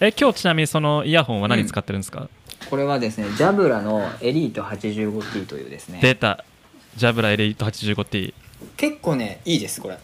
[0.00, 2.28] え今日ちなみにそのイヤホンは何使ってるんですか、
[2.70, 6.00] これはですねジャブラのエリート 85T というですね。
[6.02, 6.44] データ
[6.96, 8.32] ジャブラエリート 85T
[8.76, 9.98] 結構ねいいですこれ。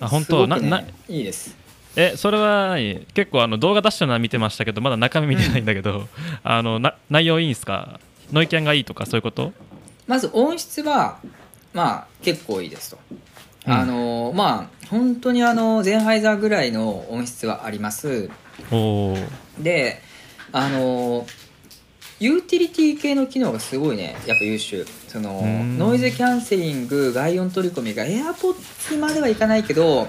[0.00, 1.56] あ本すごくね当なないいです。
[1.96, 6.06] えそれは何結構あの動画出したのは見てましたけどまだ中身見てないんだけど、
[6.44, 8.00] あのな内容いいんすか？
[8.32, 9.52] ノイキャンがいいとかそういうこと？
[10.06, 11.18] まず音質は
[11.74, 12.98] まあ結構いいですと、
[13.66, 13.72] うん。
[13.72, 18.30] あのまあ本当にあのゼンハイザーぐらいの音質はあります
[19.58, 20.00] で
[20.52, 21.26] あの
[22.20, 24.86] ユーティリティ系の機能がすごいねやっぱ優秀。
[25.08, 25.78] そのうん。
[25.78, 30.06] ノイズキャンセリング外音取り込みが AirPods まではいかないけど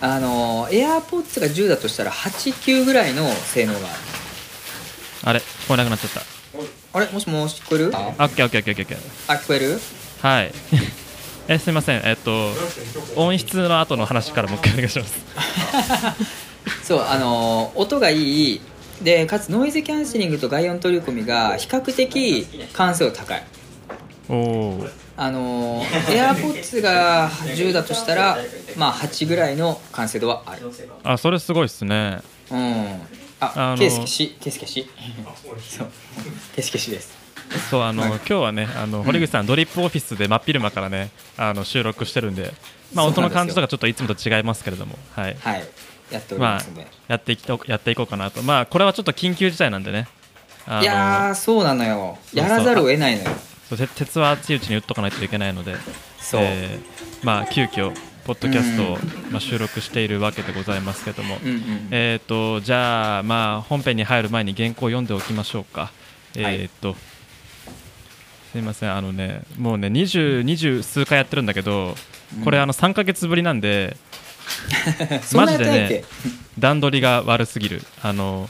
[0.00, 3.86] あの AirPods が10だとしたら89ぐらいの性能がある。
[5.22, 6.20] あれ聞こえなくなっちゃった。
[6.92, 7.06] あれ？
[7.10, 7.90] もしもし聞こえる？
[7.94, 8.08] あ？
[8.08, 8.98] オッケーオッケーオッケーオッケー
[9.32, 9.80] あ聞こえる？
[10.22, 10.52] はい。
[11.48, 12.02] えすみません。
[12.04, 12.52] えっと
[13.16, 15.20] 音質の後の話からもう一回お願いします
[16.82, 18.60] そうあの音がいい。
[19.02, 23.42] でかつノイズキャンセリングと外音取り込みが比較的完成度高い。
[24.28, 28.38] おおあの AirPods が10だとしたら
[28.76, 30.70] まあ8ぐらいの完成度はある。
[31.02, 32.20] あそれすごいっすね。
[32.50, 33.00] うん。
[33.40, 34.36] ああのケース消し。
[34.40, 34.90] ケース消し。
[35.68, 35.88] そう。
[36.54, 37.12] ケース消しです。
[37.70, 38.10] そうあの、はい。
[38.12, 42.52] 今日はねあの堀口さん、ドリップオフィスで真っ昼間からねあの収録してるんで、
[42.94, 45.36] まあ、音の感じとかちょっといつもと違いますけれども、はい。
[45.40, 45.64] はい
[46.10, 50.08] やっておりまあますんで、、やっていきとやっていこうかなと、まあ、これはちょっと緊急事態なんでね。
[50.82, 52.18] いやーそうなのよ。
[52.32, 53.30] やらざるを得ないのよ。
[53.68, 55.76] そうて鉄は熱いうちに打っとかないといけないので。
[56.18, 57.92] そう、えーまあ、急遽
[58.24, 58.98] ポッドキャストを、
[59.30, 65.92] まあ、収録しているわけでございますけども、うんうんえー、とじゃあ、まあ、本編に入る前に原稿を読んでおきましょうか。
[66.36, 66.94] えーと
[68.52, 68.92] すいません。
[68.92, 71.94] あのねもうね 20, 20数回やってるんだけど
[72.44, 73.96] これあの3ヶ月ぶりなんで
[75.34, 76.04] マジでね
[76.58, 77.82] 段取りが悪すぎる。
[78.02, 78.48] あの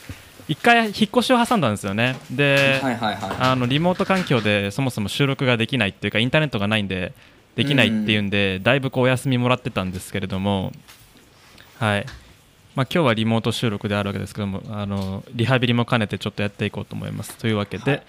[0.48, 2.16] 一回引っ越しを挟んだんですよね。
[2.30, 3.36] で、はいはいはい。
[3.38, 7.12] あのリモート環境でそもそも収録ができないっていうかインターネットがないんで
[7.54, 10.72] できないっていうんで、だいぶこうお休みもらってたんですけれども
[11.78, 12.06] はい。
[12.74, 17.36] まあ、今日はリモート収録であるわけですけどもあのリハビリも兼ねてちょっとやっていこうと思います。
[17.36, 18.02] というわけで、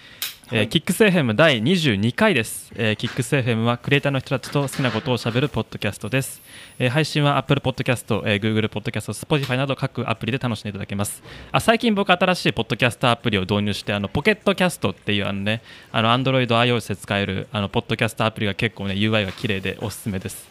[0.53, 6.41] えーキックス FM 第22回です、えーキックス FM はクリエイターの人たちと好きなことをしゃべるポッドキャストです、
[6.77, 11.23] えー配信は Apple Podcast、えー Google Podcast、Spotify など各アプリで楽しんでいただけます。
[11.53, 15.61] あ最近僕新しいポッドキャストアプリを導入してあのポケットキャストっていうあのね
[15.93, 20.49] あの Android、iOS で使えるあのポッドキャストアプリが結構ね UI が綺麗でおすすめです。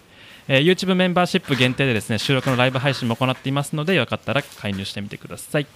[0.49, 5.67] えー YouTube メンバーシップ限定でですね収録のライブ配信も行っていますのでよかったら介入してみてください。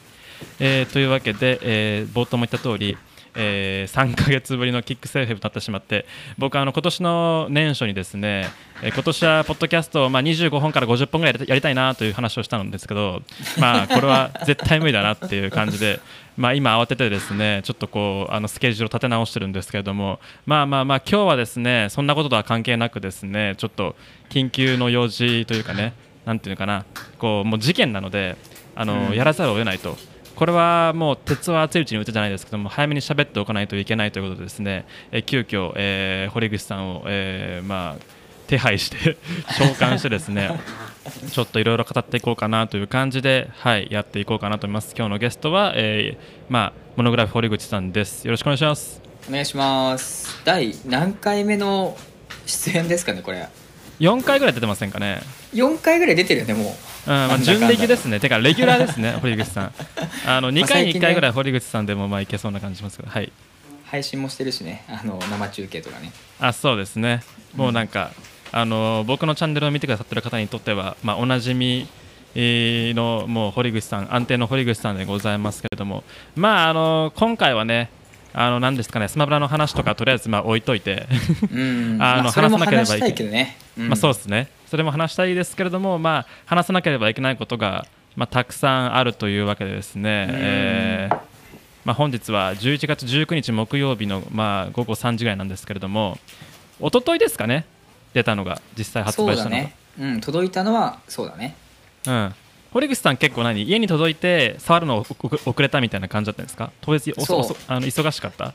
[0.60, 2.96] えーというわけで、えー冒頭も言った通り、
[3.34, 6.06] えー3ヶ月ぶりのキックセーフになってしまって
[6.38, 8.48] 僕はあの今年の年初にですね、
[8.82, 13.22] えー今年はポッドキャストを、まあ、25本から50本ぐらいやりたいなという話をしたんですけど、
[13.58, 16.00] まあ、これは絶対無理だなっていう感じで、
[16.36, 23.96] まあ、今慌ててですねちょっとこうあのスケジュールを立て直してるんですけれどもまあまあまあ今日はですねそんなこととは関係なくですねちょっと
[24.30, 26.84] 緊急の用事というかねなんていうのかな
[27.18, 28.36] こうもう事件なので
[28.74, 29.96] あの、うんやらざるを得ないと。
[30.36, 38.04] これはもう鉄は熱いうちに打てじゃないですけども早めに喋っておかないといけないということでですね、えー急遽、えー堀口さんを、えーまあ、
[38.46, 39.16] 手配して
[39.58, 40.58] 召喚してですね
[41.30, 44.94] ちょっといろいろ語っていこうかなという感じで、はい、やっていこうかなと思います。
[44.96, 48.24] 今日のゲストは、えーまあ、モノグラフ堀口さんです。
[48.24, 49.02] よろしくお願いします。
[49.28, 50.40] お願いします。
[50.44, 51.96] 第何回目の
[52.46, 53.48] 出演ですかねこれ。
[54.00, 55.20] 4回ぐらい出てませんかね
[55.54, 56.65] 4回ぐらい出てるよねもう。
[57.06, 59.72] うんまあ、準レギュですね、てかレギュラーですね、 堀口さん。
[60.26, 63.31] あの2回に1回ぐらい堀口さんでもまあいけそうな感じしますけど、はい。
[63.84, 64.84] 配信もしてるしね。
[64.88, 66.12] あの生中継とかね。
[66.41, 67.22] あそうですね、
[67.54, 68.10] もうなんか、
[68.53, 71.87] あの僕のチャンネルを見てくださってる方にとっては、まあ、おなじみ
[72.34, 76.03] えーのもう堀口さん、安定の堀口さんでございますけれども、
[76.34, 77.91] まあ、あの今回はね、
[78.32, 81.06] あの何ですかね、スマブラの話とかとりあえずまあ置いといて、
[81.53, 81.98] うん。
[82.03, 83.88] あの話さなければいけ話したいけどね、ん。
[83.88, 87.86] まあそうですね、それも話したいですけれども、まあ、話さなければいけないことが、
[88.16, 90.36] まあ、たくさんあるというわけでですね、うん。
[90.36, 91.16] えー
[91.84, 96.19] まあ、本日は11月19日木曜日の、まあ、午後3時ぐらいなんですけれども、
[96.81, 97.66] 一昨日ですかね、
[98.14, 99.56] 出たのが、実際発売したのが。
[99.58, 101.54] ね、うん、届いたのはそうだね。
[102.08, 102.34] うん。
[102.72, 103.62] 堀口さん、結構何？
[103.62, 105.06] 家に届いて触るの
[105.46, 106.72] 遅れたみたいな感じだったんですか？
[106.81, 107.14] 当日
[107.69, 108.54] あの忙しかった？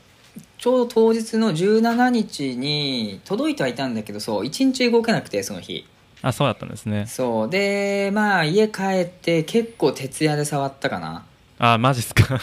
[0.58, 5.86] ちょうど当日の17日に届いてはいたんだけどそう1日動けなくてその日
[6.22, 7.06] あそうだったんですね。
[7.06, 7.50] そう。
[7.50, 11.24] でまあ家帰って結構徹夜で触ったかな。
[11.58, 12.40] あマジっすか。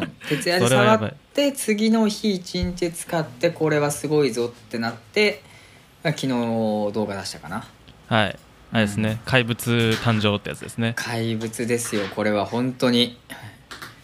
[0.00, 0.12] うん。
[0.28, 5.42] 徹夜で触って次の日1日使ってこれはすごいぞってなって
[6.02, 7.66] まあ昨日動画出したかな。
[8.08, 8.38] はい。
[8.72, 10.94] あれですね、怪物誕生ってやつですね。
[10.96, 12.02] 怪物ですよ。
[12.14, 13.16] これは本当に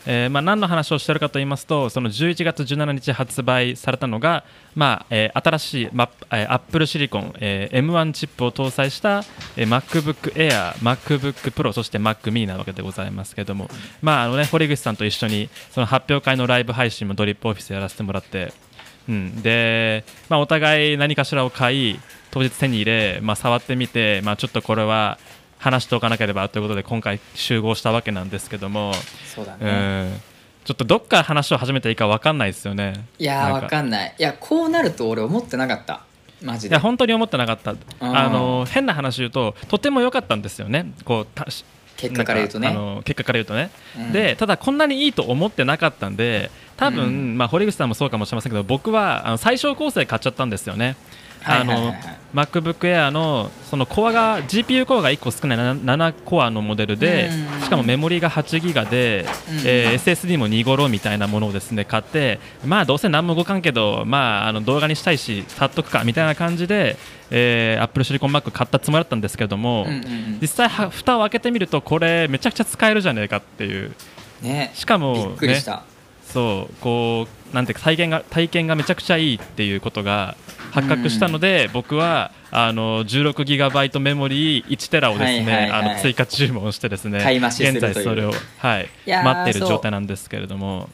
[0.07, 4.45] えーまあ、何の話をしているかと言いますとその11月17日発売されたのが、
[4.75, 9.23] まあえー新しい、まえー、Apple シリコン、えー M1 チップを搭載した、
[9.57, 13.69] えー MacBook Air、MacBook Pro そして Mac mini なわけでございますけれども、
[14.01, 18.53] まああのね、堀口さんと一緒にその発表会のライブ配信もドリップオフィスやらせてもらって、
[19.09, 22.01] うん、で、まあ、お互い何かしらを買い
[22.31, 25.19] 当日手に入れ、まあ、触ってみて、まあ、ちょっとこれは
[25.63, 28.93] 話しておかなければということで今回集合したわけなんですけども、
[29.33, 30.21] そうだうね、ん、
[30.65, 33.07] ちょっとどっから話を始めていいか分かんないですよね。
[33.21, 34.15] いやーなんわかんない。
[34.19, 36.03] いやこうなると俺思ってなかった。
[36.43, 36.75] マジで。
[36.75, 37.77] いや本当に思ってなかった。
[38.01, 40.93] あの変な話言うととても良かったんですよね。
[41.05, 41.41] こう
[41.97, 42.77] 結果から言うとね。
[43.05, 44.13] 結果から言うとね、うん。
[44.13, 47.39] でただこんなにいいと思ってなかったんで多分、うん。
[47.39, 50.97] まあ、堀口さんもそうかもしれませんけど僕はあの最小構成買っちゃったんですよね。
[51.45, 51.95] あの
[52.35, 57.61] MacBook Air のそのコアが GPU コアが1個少ない 7, 7コアのモデルでうん。
[57.63, 59.59] しかもメモリが8ギガで、うん。
[59.67, 66.97] えー SSD も2頃みたいなものをですね買ってまあどうせ何も動かんけどまああの動画にしたいし買っとくかみたいな感じで、
[67.31, 69.87] えー、Apple Silicon Mac 買ったつもりだったんですけども、
[70.41, 73.93] 実際は蓋を開けてみるとこれめちゃくちゃ使えるじゃねえかっていう。
[74.43, 74.71] ね。
[74.75, 75.85] しかも、びっくりしね、た、
[76.25, 80.37] そうこうなんていうか体験が体験がめちゃくちゃいいっていうことが
[80.73, 90.89] 発覚したので、僕はあの16ギガバイトメモリー1テラをですね、あの追加注文してですね現在それをはい待ってる状態なんですけれども。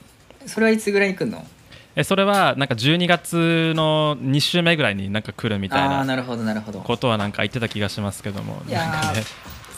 [0.46, 1.46] それはいつぐらいに来るの？
[1.94, 6.80] えそれはなんか12月の2週目ぐらいになんか来るみたいななるほどなるほど。
[6.80, 8.62] ことはなんか言ってた気がしますけども。
[8.68, 9.22] なんかね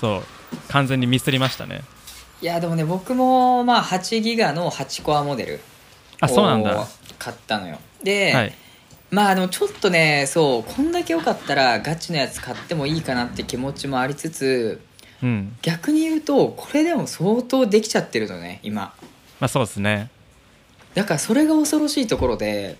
[0.00, 0.22] そう。
[0.68, 1.82] 完全にミスりましたね。
[2.40, 5.60] いやでもね僕もまあ8ギガの8コアモデル
[6.20, 6.80] あそうなんだ。
[6.80, 6.86] を
[7.18, 7.78] 買ったのよ。
[8.02, 8.54] で、はい
[9.10, 14.80] まあでもちょっとねそうこんだけ良かったらガチのやつ買ってもいいかなって気持ちもありつつ
[15.22, 15.56] うん。
[15.62, 18.94] 逆に言うとこれでも相当できちゃってるのね今。
[19.40, 20.10] まあそうですね。
[20.94, 22.76] だからそれが恐ろしいところで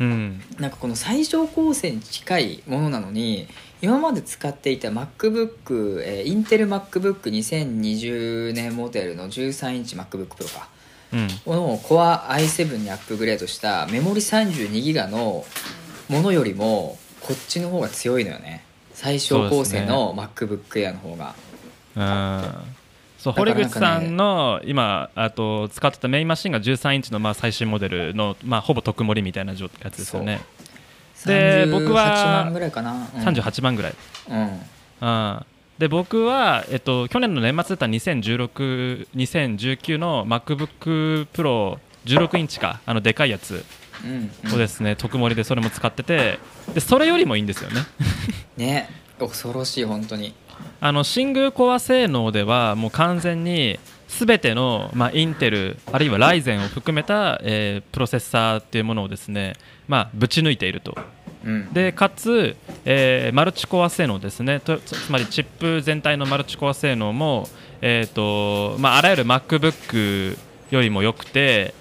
[0.00, 0.40] うん。
[0.58, 3.46] なんかこの最小構成に近いものなのに
[3.82, 10.68] 今まで使っていた MacBook、えーインテル MacBook2020 年モデルの13インチ MacBookPro か。
[10.70, 10.75] うんこ
[11.12, 15.44] の Core i7 にアップグレードしたメモリ 32GB の
[16.08, 18.64] ものよりもこっちの方が強いのよね。
[18.94, 21.34] 最小構成の MacBook Air の方が。
[21.96, 22.76] うん。
[23.18, 30.40] そうだから堀口さんの今あと使ってたメインマシンが13インチのまあ最新モデルの、まあ、ほぼ特盛りみたいな状やつですよね。
[31.24, 33.94] で38僕は万ぐらいかな、うん、38万ぐらい、
[34.28, 34.38] うん。
[34.38, 35.46] うん、
[35.78, 43.64] で僕は、えっと、去年の年末出た2016 2019の MacBookPro16 インチかあのでかいやつ
[44.04, 44.54] うんうん。
[44.54, 46.38] をですね、特盛りでそれも使ってて
[46.74, 47.80] でそれよりもいいんですよね。
[48.56, 48.88] ね。
[49.18, 50.34] 恐ろしい本当に。
[50.80, 59.54] あのシングルコア性能ではもう完全に全ての、まあ、インテルあるいはライゼンを含めた、えープロセッサーっていうものをですね、
[59.88, 60.96] まあ、ぶち抜いていると
[61.46, 61.72] うん。
[61.72, 64.60] でかつ、えーマルチコア性能ですね。
[64.60, 67.48] とつつまりチップ全体のマルチコア性能も、
[67.80, 70.36] えーとまあ、あらゆる MacBook
[70.70, 71.72] よりも良くて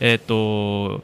[0.00, 1.02] えっ、と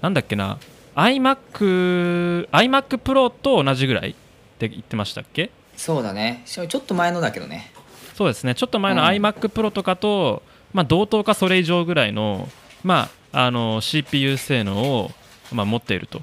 [0.00, 0.58] なんだっけな。
[0.94, 4.14] iMac, iMac Pro と同じぐらいっ
[4.58, 5.50] て言ってましたっけ？
[5.76, 6.42] そうだね。
[6.46, 7.70] ちょっと前のだけどね。
[8.14, 8.54] そうですね。
[8.54, 9.08] ちょっと前のうん。
[9.08, 10.42] iMac Pro とかと、
[10.72, 12.48] まあ、同等かそれ以上ぐらいの,、
[12.82, 15.10] まあ、あの CPU 性能を、
[15.52, 16.22] まあ、持っていると。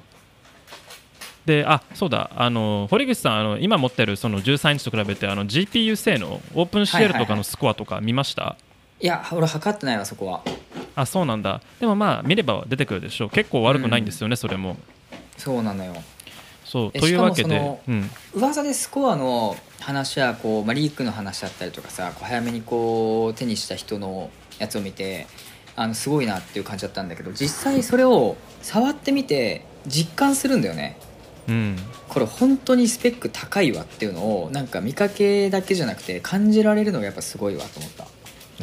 [1.45, 8.55] であそうだあの堀口さんあの今持ってるその13インチと比べてあの GPU 性能オープンはいはい CL とかのスコアとか見ました、
[8.99, 10.43] いや俺測ってないわそこは。
[10.95, 11.61] あそうなんだ。
[11.79, 13.29] でもまあ見れば出てくるでしょう。
[13.29, 14.77] 結構悪くないんですよね、それも。
[15.37, 15.93] そうなのよ。
[16.63, 25.27] そうえというわけで、うん、噂でスコアの話はこう、まあ、リークの話だったりとかさこう早めにこう手にした人のやつを見て
[25.75, 30.97] あのすごいなっていう感じだったんだけど実際それを触ってみて実感するんだよね
[31.47, 38.03] うん、これ本当にスペック高いわっていうのをなんか見かけだけじゃなくて感じられるのがやっぱすごいわと思った。
[38.03, 38.07] い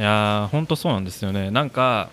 [0.02, 1.50] やー本当そうなんですよね。
[1.50, 2.10] なんか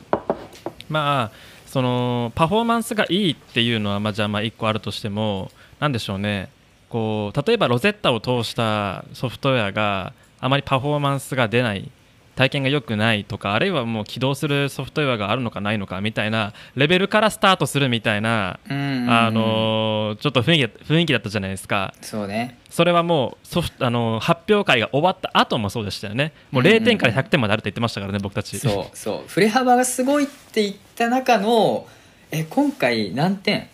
[0.89, 6.49] まあそのパフォーマンスがいいっていうのはまあじゃあまあ1個あるとしてもなんでしょうね。
[6.89, 11.91] こう例えばロゼッタを通したソフトウェアがあまりパフォーマンスが出ない
[12.37, 21.93] 体験が良くないとかあるいはもう起動するソフトウェアがあるのかないのかみたいなレベルからスタートするみたいな、うんあのーちょっと雰囲気雰囲気だったじゃないですか。
[22.01, 22.57] そうね。
[22.69, 26.31] それはもうソフトあのー発表会が終わった後もそうでしたよね。
[26.51, 28.57] もううんうん0点から100点まであるって言ってましたからね僕たち。
[28.59, 29.29] そうそう。
[29.29, 31.85] 振れ幅がすごいって言った中の
[32.31, 33.67] え今回何点？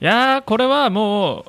[0.00, 1.44] いやーこれはもう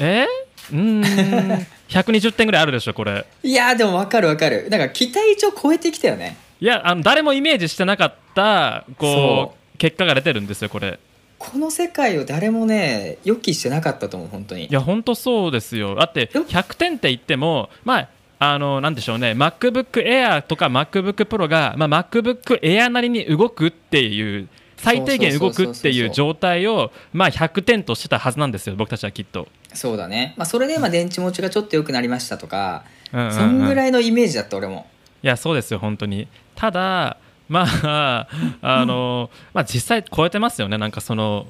[0.00, 0.26] え？
[0.72, 3.24] ー、うーん 120点ぐらいあるでしょこれ。
[3.42, 4.68] いやーでも分かる分かる。
[4.70, 6.36] なんか期待値を超えてきたよね。
[6.60, 10.98] いやあの誰もイメージしてなかったこう結果が出てるんですよこれ。
[11.38, 14.66] この世界を誰もね予期してなかったと思う本当に。
[14.66, 15.94] いや本当そうですよ。
[15.94, 19.32] だってよ100点って言ってもまああのなんでしょうね。
[19.32, 24.48] MacBook Air とか MacBook Pro が、まあ、MacBook Air なりに動くっていう
[24.86, 33.32] 最低限動くっていう状態をまあ100点としてたはずなんですよ僕たちはきっと、そうだね、まあ、それでまあ電池持ちがちょっと良くなりましたとか、うんうんうん。
[33.32, 34.86] そんぐらいのイメージだった俺も。
[35.22, 36.28] いやそうですよ本当に。
[36.54, 37.16] ただ
[37.48, 38.28] まあ
[38.62, 40.78] あの、まあ、実際超えてますよね。
[40.78, 41.46] なんかその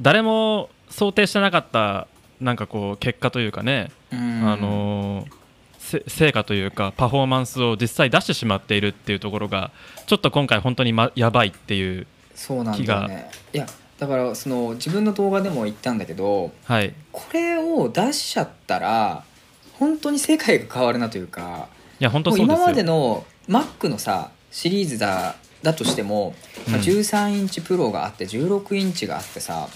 [0.00, 2.06] 誰も想定してなかった
[2.40, 4.48] なんかこう結果というかね、うん。
[4.48, 5.26] あの
[5.78, 9.72] せ成果というかパフォーマンスを実際出してしまっているっていうところが
[10.06, 13.30] ちょっと今回本当に、ま、やばいっていうそうなんだよね。
[13.52, 13.66] いや
[13.98, 16.94] だからその自分の動画でも言ったんだけどはい。
[17.12, 19.24] これを出しちゃったら
[19.78, 21.68] 本当に世界が変わるなというか
[22.00, 22.48] いや本当そうですよ。
[22.48, 26.34] もう今までの Mac のさシリーズだだとしても、
[26.66, 26.82] まあうん。
[26.82, 29.68] 13インチプロがあって16インチがあってさ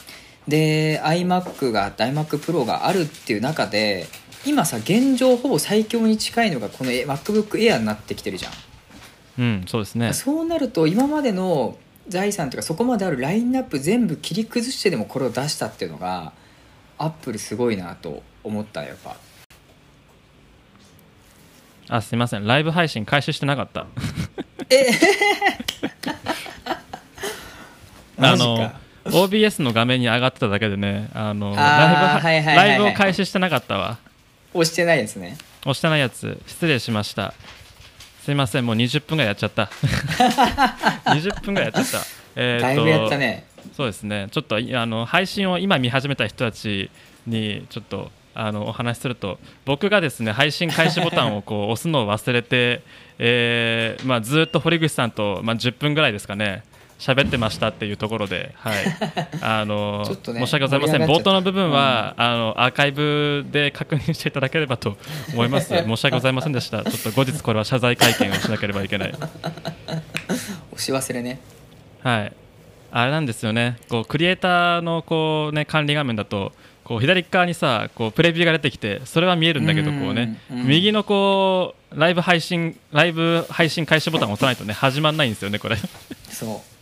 [0.49, 4.07] で iMac があって iMacPro があるっていう中で
[4.45, 8.53] 今さ現状ほぼ最強に近いのがこの MacBook Air になってきてるじゃん。
[9.39, 10.13] うんそうですね。
[10.13, 11.77] そうなると今までの
[12.09, 16.33] 財産というかそこまであるラインナップ全部切り崩してでもこれを出したっていうのが
[16.99, 19.17] アップルすごいなと思ったやっぱ。
[21.89, 22.47] あすいません。
[22.47, 23.87] ライブ配信開始してなかった。
[24.71, 24.87] え？
[28.19, 28.73] あの
[29.05, 33.99] OBS の画面に上がってただけでねあのライブを開始してなかったわ。
[34.55, 35.37] 押してないですね。
[35.63, 36.41] 押してないやつ。
[36.47, 37.35] 失礼しました
[38.27, 39.71] すいませんもう20分ぐらいやっちゃった。
[41.15, 42.07] 20分ぐらいやっちゃった。
[42.35, 43.47] えだいぶやったね。
[43.77, 44.27] そうですね。
[44.33, 46.91] ちょっといあの配信を今見始めた人たち
[47.25, 52.83] にちょっとあのお話しすると僕がですね配信開始ボタンをこう押すのを忘れて、
[53.21, 56.65] えーまあ、ずっと堀口さんと、まあ、10分ぐらいですかね
[56.99, 58.75] 喋ってましたっていうところで、はい、
[59.43, 61.03] あのね申し訳ございません。
[61.03, 64.97] 冒頭の部分は、あのアーカイブで確認していただければと
[65.33, 65.69] 思います。
[65.77, 66.85] 申し訳ございませんでした。
[66.85, 69.15] ちょっと後日これは謝罪会見をしなければいけない。
[70.73, 71.41] 押し忘れね。
[72.03, 72.33] はい、
[72.93, 76.53] あれなんですよね、こうクリエイターのこう、ね、管理画面だと、
[76.85, 80.67] こう左側にさこうプレビューが出てきて、それは見えるんだけど、うんこうねうん。
[80.67, 85.77] 右のこうライブ配信ライブ配信開始ボタンを押さないとね始まらないんですよね、これ。
[86.31, 86.76] そう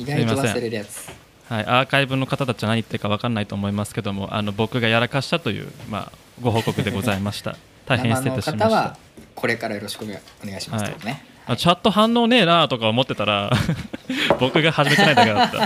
[0.00, 1.10] 意外と忘れるやつ
[1.50, 7.56] はい、アーカイブの方たちは何言ってるか分かんないと思いますけども、あの僕がやらかしたという、まあ、ご報告でございました。
[7.86, 8.96] 大変失礼いたしました生の方は。
[9.34, 13.50] これからよろしくお願いしますね、あチャット反応ねえなとか思ってたら
[14.38, 15.58] 僕が始めてないだけだった。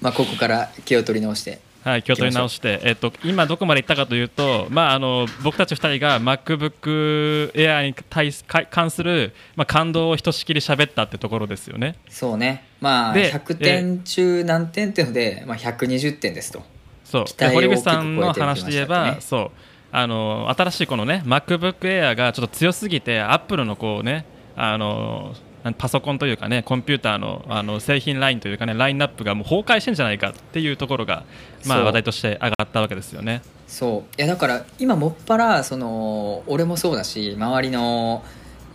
[0.00, 11.96] まあここから気を取り直してはい、気を取り直して、えっと、今どこまで行ったかというと、まあ、あの僕たち2人が MacBook Air に対すか関する、まあ、感動をひとしきり喋ったってところですよね。
[12.08, 12.64] そうね。
[12.80, 16.62] まあで100点中何点っていうので、まあ、120点ですと。
[17.04, 17.24] そう。
[17.52, 19.50] 堀口さんの話で言えば、ねそう。
[19.92, 25.34] あの新しいこのね MacBook Air がちょっと強すぎて Apple のこうねあの
[25.76, 31.24] パソコンというかねコンピューターのあの製品ラインというかねラインナップがもう崩壊してんじゃないかっていうところが、
[31.66, 33.42] まあ、話題として上がったわけですよね。
[33.66, 34.20] そう。
[34.20, 38.24] いやだから今もっぱらその俺もそうだし周りの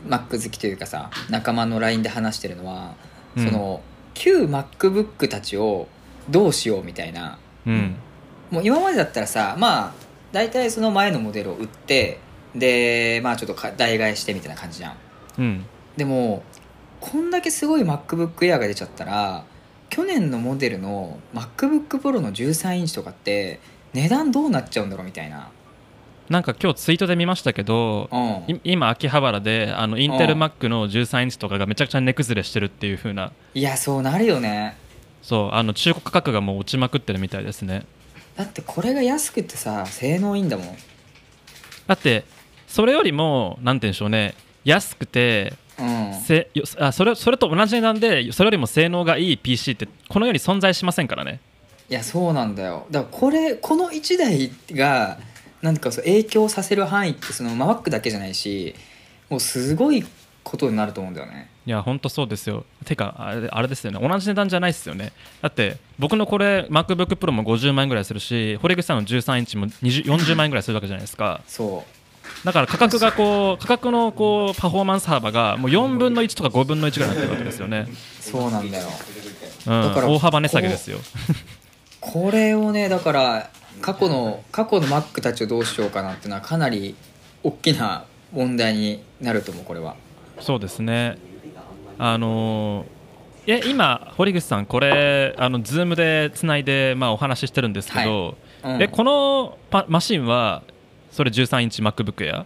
[0.07, 2.93] Mac 好きというかさ仲間の LINE で話してるのは、
[3.35, 3.45] うん。
[3.45, 3.81] その
[4.13, 5.87] 旧 MacBook たちを
[6.29, 7.39] どうしようみたいな。
[7.65, 7.95] うん。
[8.51, 9.93] もう今までだったらさまあ
[10.31, 12.19] 大体その前のモデルを売って
[12.53, 14.95] でまあちょっとか代替えしてみたいな感じじゃん。
[15.39, 15.65] うん。
[15.97, 16.43] でも
[17.11, 19.45] こんだけすごい MacBook Air が出ちゃったら
[19.91, 23.59] 去年のモデルの MacBookPro の13インチとかって
[23.93, 25.49] 値段どうなっちゃうんだろうみたいな。
[26.27, 28.55] なんか今日ツイートで見ましたけど、うん。
[28.55, 30.43] い今、秋葉原であのインテルうん。
[30.43, 33.31] Mac の13インチとかがめちゃくちゃ値崩れしてるっていう風な。
[33.53, 34.75] いやそうなるよね。
[35.21, 37.85] そうあの中古価格がもう落ちまくってるみたいですね。
[38.35, 40.67] だってこれが安くてさ性能いいんだもん。
[41.85, 42.25] だって
[42.67, 44.33] それよりもなんて言うんでしょうね。
[44.63, 45.64] 安くてうん
[46.23, 51.39] せよあそれそれと同じ値段でそれよりも性能がいい PC ってこの世に存在しませんからね。
[51.89, 52.87] いやそうなんだよ。
[52.89, 55.17] だからこれこの1台が
[55.61, 58.75] なんかそう影響させる範囲ってその Mac だけじゃないし
[59.29, 60.05] もうすごい
[60.43, 61.49] ことになると思うんだよね。
[61.65, 62.65] いや本当そうですよ。
[62.85, 63.99] てかあれあれですよね。
[64.07, 65.11] 同じ値段じゃないですよね。
[65.41, 71.41] だって僕のこれ MacBookPro も50万円ぐらいするし堀口さんの13インチも20 40万円ぐらいするわけじゃないですか。
[71.47, 72.04] そう
[72.43, 77.87] だから価格がこう価格のこうパフォーマンス幅がもう4分の1とか5分の1ぐらいになってるわけですよね、
[78.19, 78.87] そうなんだよ。
[79.67, 80.99] うん、だから大幅値下げですよ。
[81.99, 83.49] これをねだから
[83.81, 86.95] 過去の過去の Mac たちをどうしようかなっていうのはかなり
[87.43, 89.95] 大きな問題になると思うこれは。
[90.39, 91.17] そうですね。
[91.97, 92.85] あの
[93.47, 98.81] え今堀口さんこれあのズームでつないでまあお話ししてるんですけど、うん。
[98.81, 100.63] えこのパマシンは
[101.15, 102.43] それ13インチ MacBook Air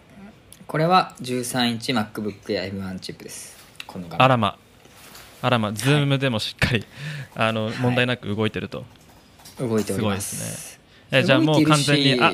[0.67, 3.57] これは13インチ MacBook や M1 チップです。
[3.87, 4.21] この画面。
[4.21, 4.59] あらま。
[5.41, 5.73] あらま。
[5.73, 6.85] ズームでもしっかり、
[7.33, 8.85] あの問題なく動いてると、
[9.57, 10.03] 動いております。
[10.03, 12.31] ごいですえじゃあもう完全にあ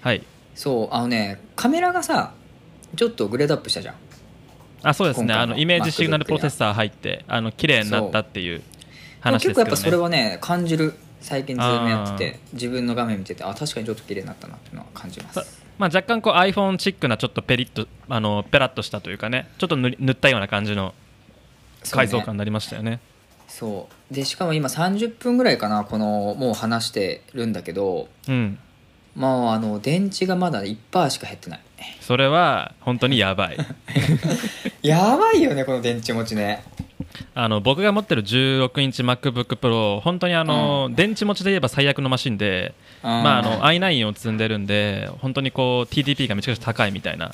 [0.00, 0.24] はい。
[0.56, 2.32] そうあのねカメラがさ
[2.96, 3.94] ちょっとグレードアップしたじゃん。
[4.82, 5.32] あそうですね。
[5.32, 8.64] あのイメージシグナルプロセッサー入ってあの綺麗になったっていう
[9.20, 9.54] 話ですけど。
[9.54, 10.94] ね結構やっぱそれはね感じる。
[11.20, 20.94] 最近ズームやってて自分の画面見ててあ確かにちょっと綺麗になったなっていうのは感じますまあ、若干こう iPhone チックなちょっとペリッとあのペラッとしたというかねちょっと塗り塗ったような感じの
[21.90, 23.00] 改造感になりましたよね。
[23.46, 24.14] そう。
[24.14, 28.08] でしかも今30分ぐらいかなこのもう話してるんだけど。
[28.28, 28.58] うん
[29.18, 31.60] まああの電池がまだ1%しか減ってない。
[32.00, 33.58] それは本当にやばい。
[34.82, 36.62] やばいよねこの電池持ちね。
[37.34, 47.32] あの僕が持ってる16インチ MacBookPro 本当にあの、電池持ちで言えば最悪のマシンで、まあ、あの i9 を積んでるんで本当にこう TDP がめちゃくちゃ高いみたいな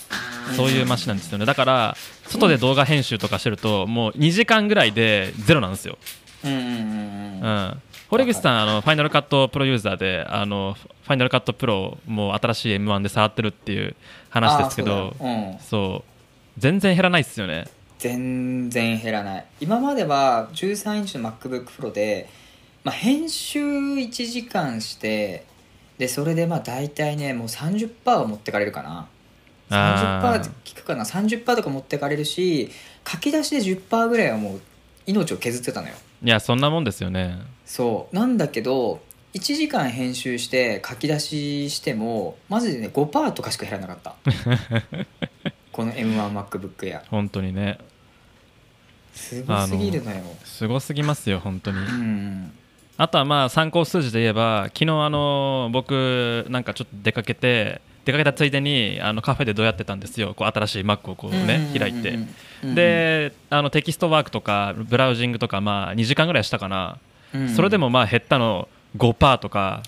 [0.56, 1.44] そういうマシンなんですよね。
[1.44, 5.98] だから外で動画編集とかしてるともう2時間ぐらいでゼロなんですよ。
[6.44, 7.40] うんうんうんうん。
[7.40, 13.96] うん、堀口さんあのファイナルカットプロユーザーであのファイナルカットプロもう新しい M1 で触ってるっていう
[14.30, 15.58] 話ですけどそううん。
[15.61, 16.11] そう。
[16.58, 17.66] 全然減らないですよね。
[17.99, 19.46] 全然減らない。
[19.61, 22.28] 今までは13インチの MacBookPro で、
[22.84, 25.46] まあ、編集1時間して
[25.99, 29.08] でそれでまあ大体ねもう30%は持ってかれるかな。
[29.70, 30.42] あー。
[30.42, 31.04] 30%聞くかな。
[31.04, 32.70] 30%とか持ってかれるし
[33.11, 34.61] 書き出しで10%ぐらいはもう
[35.06, 35.94] 命を削ってたのよ。
[36.23, 38.14] いやそんなもんですよねそう。
[38.14, 39.00] なんだけど
[39.35, 44.14] 1時間編集して書き出ししてもマジでね5%とかしか減らなかった。
[45.73, 47.78] この M1MacBook Air 本当にね。
[49.12, 50.23] すごすぎるのよ。
[50.44, 51.78] すごすぎますよ本当に。
[51.78, 52.52] うん。
[52.97, 60.35] あとはまあ参考数字で言えば昨日あの僕なんかちょっと出かけて出かけたついでにあのカフェでどうやってたんですよ。
[60.35, 62.18] こう新しい Mac をこうね開いて。
[62.62, 66.98] であのテキストワークとかブラウジングとかまあ2時間ぐらいしたかな
[67.55, 69.83] それでもまあ減ったの5%とか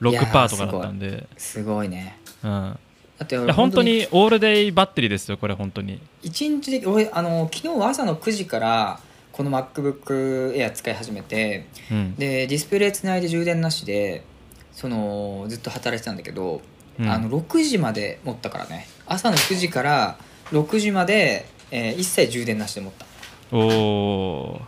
[0.00, 1.88] 6%とかだったんで、すごい。
[1.88, 2.18] ね。
[2.42, 2.78] うん、
[3.18, 6.00] だって本当にオールデイバッテリーですよこれ本当に。
[6.22, 9.00] 一日で俺あの昨日は朝の9時から
[9.32, 12.14] この MacBook Air 使い始めてうん。
[12.14, 14.24] でディスプレイつないで充電なしで
[14.72, 16.60] そのずっと働いてたんだけど、
[17.00, 17.08] うん。
[17.08, 18.86] あの6時まで持ったからね。
[19.06, 20.18] 朝の9時から
[20.52, 23.06] 6時まで、えー一切充電なしで持った。
[23.52, 24.60] おお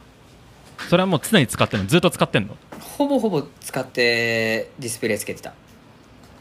[0.88, 1.86] それはもう常に使ってんの？
[1.86, 2.56] ずっと使ってんの？
[2.80, 5.50] ほぼほぼ使ってディスプレイつけてた。
[5.50, 5.54] へ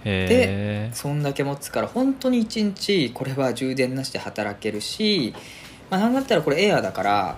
[0.05, 5.33] えそんだけ持つから本当に1日これは充電なしで働けるし、
[5.89, 7.37] まあ、なんだったらこれ Air だから、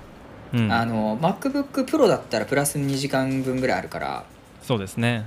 [0.54, 0.72] うん。
[0.72, 4.26] あの MacBookPro だったらプラス2時間分ぐらいあるから
[4.62, 5.26] そうですね。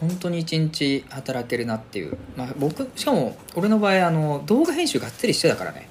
[0.00, 5.88] 本当に1日働けるなっていう、まあ、僕しかも俺の場合あの動画編集がっつりしてたからね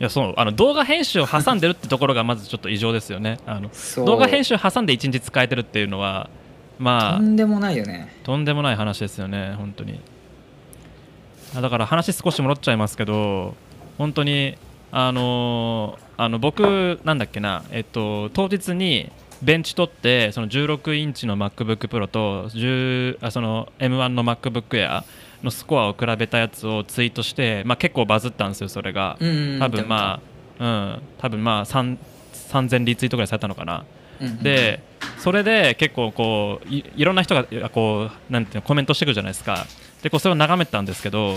[0.00, 3.38] いやそうあの動画編集を挟んでるってところがまずちょっと異常ですよね。
[3.46, 3.70] あの
[4.04, 6.28] 動画編集挟んで1日使えてるっていうのは
[6.78, 8.12] まあとんでもないよね。
[8.24, 10.00] とんでもない話ですよね本当に。
[11.56, 13.54] あだから話少し戻っちゃいますけど
[13.98, 14.56] 本当に
[14.90, 19.10] あのーあの僕なんだっけなえっと当日に
[19.42, 25.02] ベンチ取ってその16インチの MacBookPro と10あその M1 の MacBook Air
[25.44, 29.16] のスコアを比べたやつをツイートして、まあ、結構バズったんですよそれが。
[29.60, 30.20] 多分ま
[30.58, 31.02] あうん。
[31.18, 31.96] 多分まあ3
[32.50, 33.84] 3000リツイートぐらいされたのかな。
[34.20, 34.82] うんうんで
[35.18, 39.66] それで結構こういいろんな人がこうなんていうのコメントしてくるじゃないですか。
[40.02, 41.36] でこうそれを眺めてたんですけど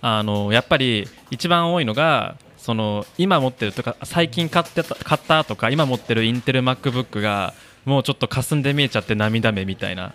[0.00, 10.12] あのやっぱり一番多いのがその今持ってるとか最近買ってた買ったとか今持ってるインテル MacBook がもうちょっと霞んで見えちゃって涙目みたいな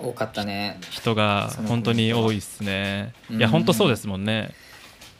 [0.00, 0.78] 多かったね。
[0.90, 3.12] 人が本当に多いですね。
[3.30, 4.50] いやうん本当そうですもんね。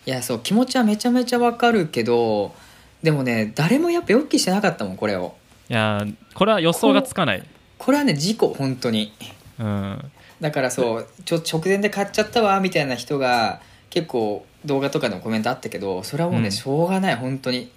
[0.06, 2.54] いやそう気持ちはめちゃめちゃわかるけど
[3.02, 5.34] でもね誰もやっぱ予期してなかったもんこれを。
[5.68, 7.42] いやこれは予想がつかない。
[7.78, 9.12] これはね事故本当に。
[9.58, 10.12] うん。
[10.40, 13.60] だからそうちょ直前で買っちゃったわみたいな人が
[13.90, 16.52] 結構動画とかでもコメントあったけどそれはもうね、うん。
[16.52, 17.70] しょうがない本当に、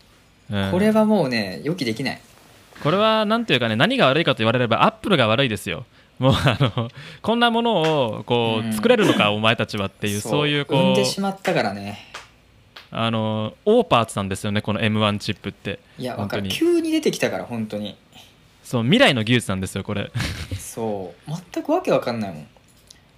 [0.51, 0.71] うん。
[0.71, 2.21] これはもうね予期できない。
[2.83, 5.85] これはなんていうかね何が悪いかと言われればアップルが悪いですよ。
[6.19, 6.89] もうあの
[7.21, 10.47] こんなものをこう作れるのか、お前たちはっていうそう。
[10.47, 11.97] いうこうでしまったからね。
[12.91, 15.79] あのオーパーツなんですよねこの M1 チップって。
[15.97, 16.49] いやわかる。
[16.49, 17.95] 急に出てきたから本当に。
[18.63, 20.11] そう未来の技術なんですよこれ。
[20.59, 21.31] そう。
[21.53, 22.47] 全くわけわかんないもん。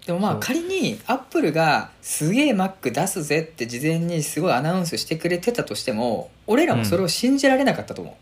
[0.06, 8.14] でもまあ仮にアップルがすげえ Mac 出すぜって事前にすごいアナウンスしてくれてたとしても俺らもそれを信じられなかったと思う、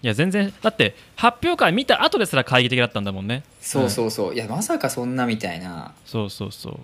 [0.00, 3.42] いや全然だって発表会見た後ですら懐疑的だったんだもんね。
[3.60, 5.92] そうそうそう、いやまさかそんなみたいな。
[6.04, 6.80] そうそうそう。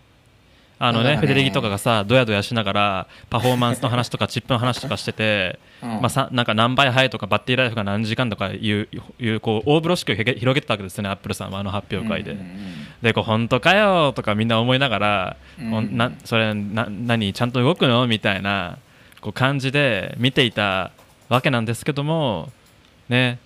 [0.80, 1.16] あのねね。
[1.18, 5.88] フェデレギとかがさドヤドヤしながらパフォーマンスの話とか チップの話とかしてて、うん。
[6.00, 8.88] まあ、さなんか何倍速いとかバッテリーライフが何時間とかいう
[9.20, 12.32] いうこう大風呂敷を広げてたわけですよねアップルさんはあの発表会で。
[12.32, 12.74] うんうんうん。
[13.02, 18.06] でこう本当かよとかみんな思いながら、うんなそれな何ちゃんと動くの？
[18.06, 18.78] みたいな
[19.20, 20.90] こう感じで見ていた
[21.28, 22.50] わけなんですけども
[23.08, 23.38] ね。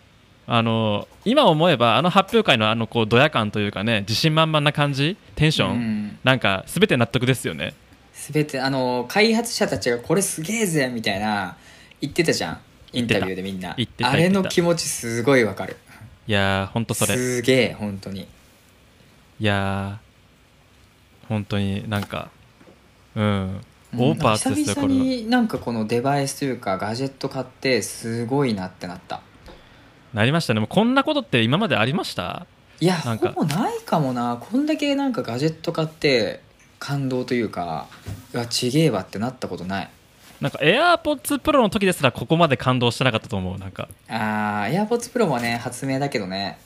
[0.50, 6.18] あの今思えばあの発表会のあのこうドヤ感というかね自信満々な感じテンション、うん。
[6.24, 7.74] なんか全て納得ですよね。
[8.14, 11.56] 全てあの開発者たちがこれすげえぜみたいな
[12.00, 12.60] 言ってたじゃん。
[12.92, 13.76] インタビューでみんな。
[14.02, 15.76] あれの気持ちすごいわかる。
[16.26, 17.14] いやー本当それ。
[17.14, 18.26] いすげえ本当に。
[19.38, 22.30] やー本当になんか
[23.14, 23.60] うん。
[23.92, 24.00] うん。
[24.00, 24.98] オーパーツですよ久これは。
[24.98, 29.20] 々になんかこのデバイスというかガジェット買ってすごいなってなった
[30.14, 30.54] なりました。
[30.54, 32.46] ねもうこんなことって今までありました？
[32.80, 33.32] いやなんか。
[33.32, 34.38] ほぼないかもな。
[34.40, 36.40] こんだけなんかガジェット買って
[36.78, 37.88] 感動というか
[38.32, 39.90] うわちげえわってなったことない。
[40.40, 43.58] なんか AirPods Pro の時ですらここまで感動してなかったと思う。
[43.58, 43.88] なんか。
[44.08, 46.58] あー AirPods Pro もね発明だけどね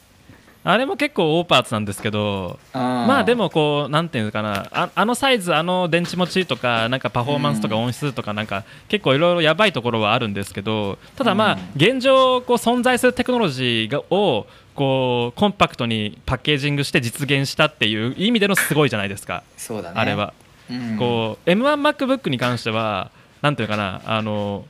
[0.65, 7.83] あれも結構オーパーツなんですけどままあでもこうなんていうのかなああのサイズあの電池持ちとかなんかパフォーマンスとかうん。
[7.83, 11.61] 音質とかなんか結構いろいろやばいところはあるんですけどただまあうん。
[11.75, 19.43] 現状こう存在するテクノロジーがをこうコンパクトにパッケージングして実現したっていう意味でのすごいじゃないですか。
[19.57, 20.01] そうだね。
[20.01, 20.33] あれは。
[20.71, 20.97] うん。
[20.97, 23.11] こう M1MacBook に関しては
[23.43, 24.65] なんていうのかなあの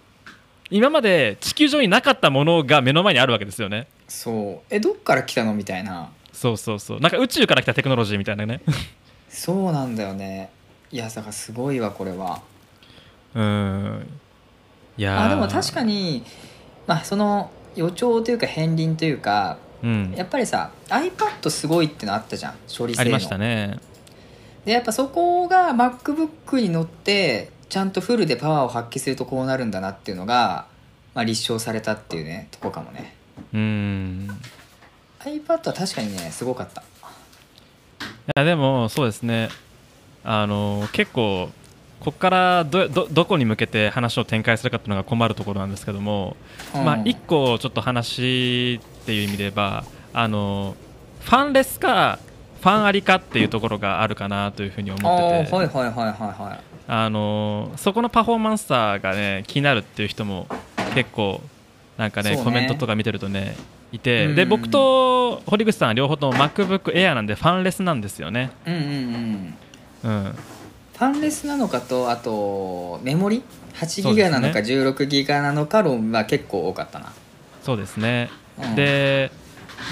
[0.70, 3.86] 今まで地球上になかったものが目の前にあるわけですよね。
[4.12, 4.66] そう。
[4.68, 6.12] えどっから来たのみたいな。
[6.32, 7.00] そうそうそう。
[7.00, 8.60] なんか宇宙から来たテクノロジーみたいなね。
[9.30, 10.50] そうなんだよね。
[10.90, 12.42] いやだからすごいわこれは。
[13.34, 14.06] うん。
[14.98, 15.24] いやー。
[15.26, 16.22] あでも確かに
[16.86, 20.12] まあその予兆というか片鱗というかうん。
[20.14, 23.00] やっぱりさ iPad すごいってのあったじゃん処理性の。
[23.00, 23.78] ありましたね。
[24.66, 30.66] でやっぱそこが MacBook に乗ってちゃんとフルでパワーを発揮するとこうなるんだなっていうのが、
[31.14, 33.16] まあ、立証されたっていうねとこかもね
[33.52, 34.28] うん。
[35.20, 36.82] iPad は確かにねすごかった。
[36.82, 36.84] い
[38.36, 39.48] やでもそうですね。
[40.24, 41.50] あの結構
[42.00, 46.36] ここからどどどこに向けて話を展開するかっていうのが困るところなんですけども、
[46.74, 50.74] まあうん一個ちょっと話っていう意味で言えばあの
[51.20, 52.18] ファンレスか
[52.60, 55.52] ファンありかっていうところがあるかなというふうに思あってて。
[55.52, 56.60] ーはいはいはいはいはい。
[56.88, 60.48] あのそこのパフォーマンスさがね気になるっていう人も
[60.94, 61.40] 結構
[61.96, 62.42] なんかねね。
[62.42, 63.56] コメントとか見てるとね
[63.92, 68.50] いて、うんで僕と堀口さんは両方とも MacBook Air なんでファンレスなんですよね。
[68.66, 69.54] うんうんうん
[70.04, 73.42] うん、ファンレスなのかとあとメモリ
[73.74, 74.14] ？8そうですね。
[74.14, 77.12] ギガなのか16ギガなのか論は結構多かったな、
[77.62, 78.30] そうですね、
[78.62, 78.74] うん。
[78.74, 79.30] で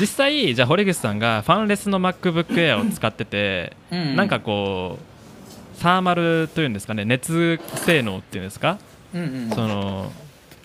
[0.01, 4.17] 実際じゃあ堀口さんがファンレスの MacBook Air を使ってて、うん。
[4.17, 8.79] なんかこうサーマルというんですかね熱性能っていうんですか、
[9.15, 9.51] うんうん。
[9.51, 10.13] その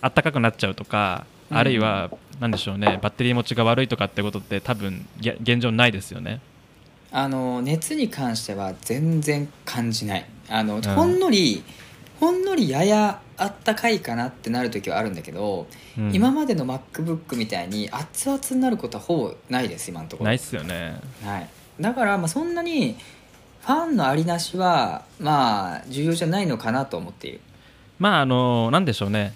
[0.10, 1.58] 暖かくなっちゃうとか、うん。
[1.58, 6.41] あるいはなんでしょうねバッテリー持ちが悪いとかってことって多分げ現状ないですよね。
[7.12, 10.26] あの熱に関しては全然感じない。
[10.50, 10.82] あの、ん。
[10.82, 11.63] ほんのり
[12.20, 16.13] ほんのりややあったかいかなってなる時はあるんだけど、うん。
[16.13, 20.28] 今までの MacBook みたいに熱々になることはほぼないです今のところ。
[20.28, 21.00] ないっすよね。
[21.24, 22.98] はい、だからまあそんなに
[23.62, 27.41] ファンのありなしはまあ重要じゃないのかなと思っている。
[27.98, 29.34] まああのなんでしょうね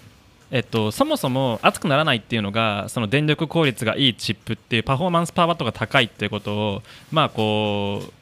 [0.50, 6.82] えっと、そもそも熱くならないっていうのがその電力効率がいいチップっていうパフォーマンスパワーとか高いっていうことを
[7.12, 8.12] まあこう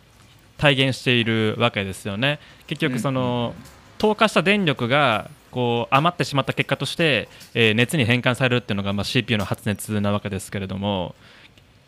[0.58, 2.40] 体現しているわけですよね。
[2.66, 3.54] 結局その、
[3.96, 11.14] 投下した電力がこう余ってしまった結果として、えー熱に変換されるっていうのが、まあ、CPU の発熱なわけですけれども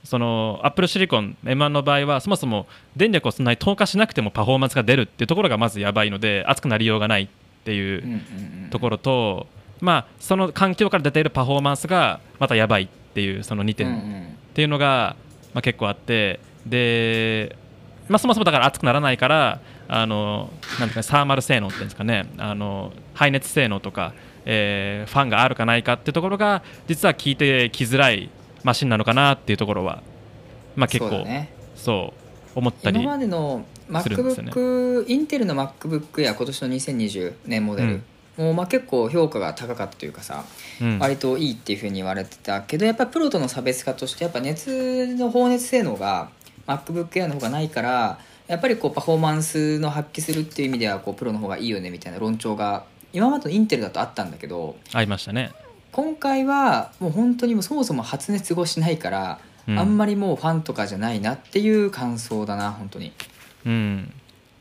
[0.05, 7.29] そのアップルシリコン M1 の場合はそもそも電力をそんなに投下しなくてもパフォーマンスが出るっていうところがまずやばいので熱くなりようがないっ
[7.64, 8.70] ていううんうんうん。
[8.70, 9.46] ところと、
[9.81, 15.16] まあ、その環境から出ているパフォーマンスがまたやばいっていうその2うんう点っんていうのが、
[15.55, 17.57] まあ、結構あってで、
[18.09, 24.12] まあ、そもそもだから熱くならないからあのなんていうかサーマル性能っていうんですかねあの排熱性能とか、
[24.45, 28.31] えーファンがあるかないかっていうところが実は聞いてきづらい
[28.62, 30.03] マシンなのかなっていうところは、
[30.77, 31.53] まあ、結構そうだね。
[31.75, 32.12] そ
[32.55, 38.03] う思ったり今までの MacBook、インテルの MacBook や今年の2020年モデル、
[38.40, 40.44] もうまあ結構評価が高かったというかさ、
[40.81, 40.98] うん。
[40.98, 46.31] 割といいっていうふうに言われてたけどやっぱりプロとの差別化としてやっぱ熱の放熱性能が
[46.66, 55.53] MacBook Air の方がないからやっぱりこうパフォーマンスの発揮するっていう意味ではこうプロの方がいいよねみたいな論調が今までのインテルだとあったんだけどありましたね。
[55.92, 59.79] 今回はもう本当にもうそもそも発熱後しないから、うん。
[59.79, 63.12] あんまりもうファンとかじゃないなっていう感想だな本当に。
[63.66, 64.12] うん、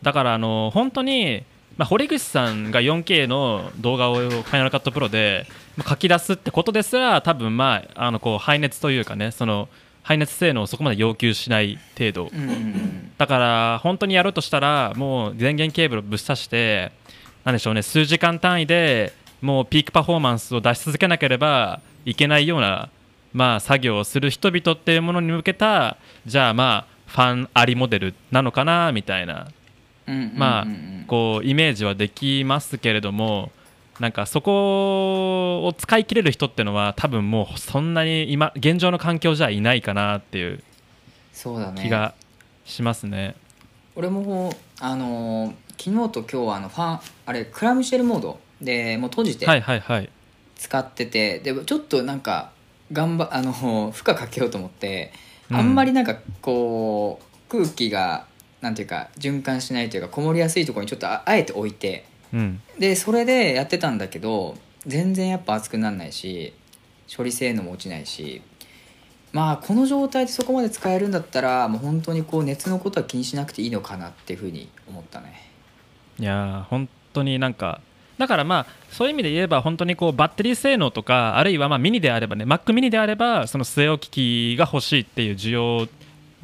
[0.02, 1.46] だからあの本当に、
[1.80, 9.70] まあ、堀口さんが 4K の動画をファイナルカットプロでまあ書き出すってことですら多分まああのこう排熱というかねその
[10.04, 12.32] 排熱性能をそこまで要求しない程度。
[13.18, 16.92] だから本当にやるとしたらもう電源ケーブルをぶっ刺して
[17.46, 22.90] なんでしょうね数時間単位でもうピークパフォーマンスを出し続けなければいけないような、
[23.32, 29.48] まあ、作業をする人々っていうものに向けたじゃあまあファンありモデルなのかなみたいな
[30.36, 30.68] まあ
[31.08, 33.52] こうイメージはできますけれども
[34.00, 40.64] なんかそこを使い切れる人ってのは多分もうそんなに今現状の環境じゃいないかなっていう
[41.76, 42.14] 気が
[42.66, 43.36] しますね。
[43.96, 50.10] 俺もあのー昨日と今日はあのファンあれクラムシェルモードでもう閉じてはいはいはい。
[50.58, 52.52] 使ってて、でちょっとなんか
[52.92, 53.54] 頑張あの
[53.92, 55.14] 負荷かけようと思って、
[55.50, 58.26] うんあんまりなんかこう空気が
[58.62, 62.62] なんていうか循環しないというかこもりやすいところにちょっとああえて置いてうん。
[62.78, 66.54] でそれでやってたんだけど全然やっぱ熱くならないし
[67.16, 68.42] 処理性能も落ちないし
[69.32, 75.50] まあこの状態でそこまで使えるんだったらもう本当にこう熱のことは気にしなくていいのかなっていうふうに思ったね。
[76.20, 77.82] いやー本当になんか
[78.18, 85.88] だからまあそういう意味で言えば本当にこうバッテリー性能とかあるいはまあミニであればね Mac ミニであればその据え置き機が欲しいっていう需要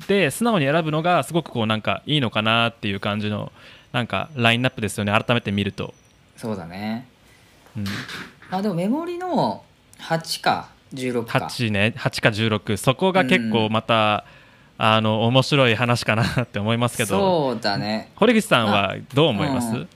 [0.07, 3.51] で素直に選ぶのがすごくこうなんかいいのかなっていう感じの
[3.91, 5.11] なんかラインナップですよね。
[5.11, 5.93] 改めて見ると、
[6.35, 7.07] そうだね。
[7.77, 7.83] うん、
[8.49, 9.63] まあでもメモリの
[9.99, 11.39] 8か16か。
[11.39, 11.93] 8ね。
[11.97, 14.25] 8か16そこが結構また、
[14.77, 17.53] あの面白い話かなって思いますけど。
[17.53, 18.11] そうだね。
[18.15, 19.81] 堀口さんはどう思います、うん。
[19.83, 19.87] い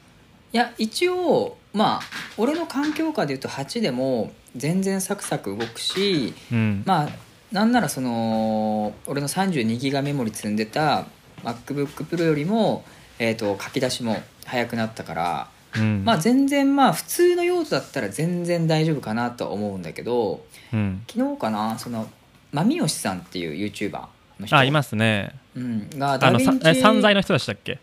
[0.53, 2.01] や一応まあ
[2.37, 6.83] 俺の環境下でいうと8でも全然サクサク動くしうん。
[6.85, 7.09] まあ
[7.51, 11.05] なんならその俺の32ギガメモリ積んでた
[11.43, 12.83] MacBookPro よりも、
[13.17, 16.03] えー、と書き出しも早くなったから、うん。
[16.05, 21.03] まあ全然まあ普通の用途だったら全然大丈夫かなとは思うんだけどうん。
[21.09, 22.09] 昨日かなその
[22.51, 24.05] まみよしさんっていう YouTuber
[24.39, 24.55] の人。
[24.55, 25.35] あいますね。
[25.55, 27.79] うん、がダヴィンチえ散財の人でしたっけ？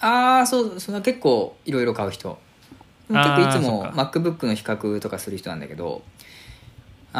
[0.00, 2.38] ああそうその結構いろいろ買う人。
[3.08, 6.02] 結構いつも MacBook の比較とかする人なんだけど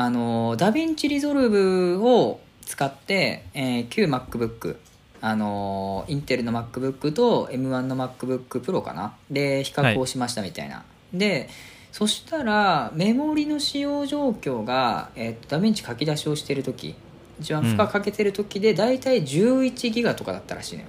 [0.01, 4.77] あのダヴィンチリゾルブを使って、えー旧 MacBook
[5.21, 9.17] あのインテルの MacBook と M1 の MacBookPro かな？
[9.29, 11.49] で比較をしましたみたいな、で
[11.91, 16.95] そしたらメモリの使用状況が、えーとダヴィンチ書き出しをしてる時
[17.41, 20.89] 一番負荷かけてる時で大体11ギガとかだったらしいのよ。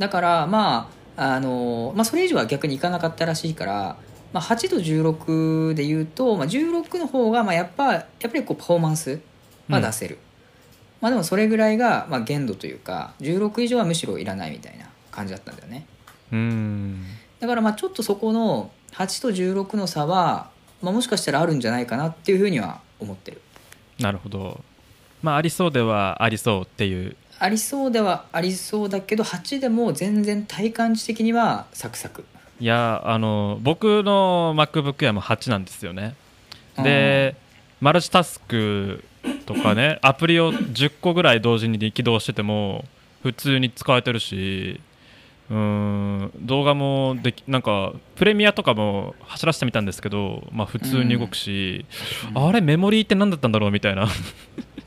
[0.00, 3.96] だからまああの、まあ、それ以上は逆にいかなかったらしいから、
[4.34, 9.20] まあ、8と16でいうと、まあ、16の方がまあやっぱやっぱりこうパフォーマンス
[9.68, 10.18] は出せる、
[11.00, 15.86] まあでもそれぐらいがまあ限度というか16以上はむしろいらないみたいな感じだったんだよね。
[16.32, 17.04] うん。
[17.38, 20.50] だからまあちょっとそこの8と16の差は、
[20.82, 23.40] まあ、もしかしたらあるんじゃないかなっていうふうには思ってる。
[24.00, 24.64] なるほど。
[25.22, 27.16] まあありそうではありそうっていう。
[27.38, 32.24] ありそうではありそうだけど8でも全然体感値的にはサクサク
[32.60, 36.14] いやあの僕の MacBook やも8なんですよね。
[36.76, 37.36] で
[37.80, 39.04] マルチタスク
[39.46, 42.84] とかねアプリを10個ぐらい同時に起動してても
[43.22, 44.80] 普通に使えてるし
[45.50, 51.84] うーん動画もできなんかプレミアとかも走らせてみたんですけど、まあ、普通に動くし、
[52.34, 52.48] うん。
[52.48, 54.04] あれメモリーって何だったんだろうみたいな。
[54.04, 54.06] い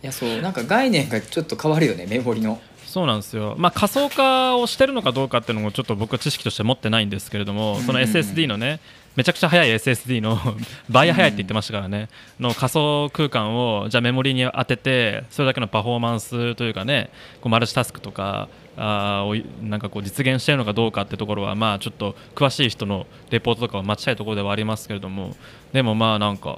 [0.02, 2.60] やそうなんか概念がちょっと変わるよねメモリの
[2.98, 8.80] そうなんですよ、まあ、仮想化をしてるのかどうかっていうのもちょっと僕は知識として持ってないんですけれども、その SSD のね
[9.16, 10.40] めちゃくちゃ速い SSD の
[10.90, 25.36] 倍速いって言ってましたからね、の仮想空間をじゃあメモリに当ててそれだけのパフォーマンスというかねこうマルチタスクとかあーをなんかこう実現しているのかどうかってところはまあちょっと詳しい人のレポートとかを待ちたいところではありますけれども
[25.72, 26.58] でもまあなんか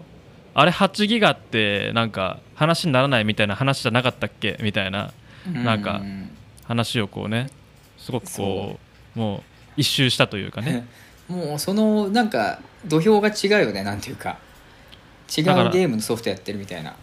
[0.54, 4.58] あれ8ギガってなんか話にならないみたいな話じゃなかったっけ？
[4.62, 5.12] みたいな
[5.48, 6.30] なんかうん
[6.66, 7.50] 話をこうね
[7.98, 8.80] すごくこそ
[9.16, 9.20] う。
[9.20, 9.42] もう
[9.76, 10.86] 一周したというかね。
[11.28, 14.38] もうそのなんか土俵が違うよねなんていうか。
[15.38, 16.96] 違うゲームのソフトやってるみたいな。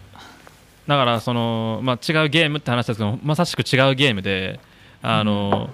[0.87, 4.59] だからその、まあ、違うゲームって話ですけどまさしく違うゲームで
[5.01, 5.69] あの、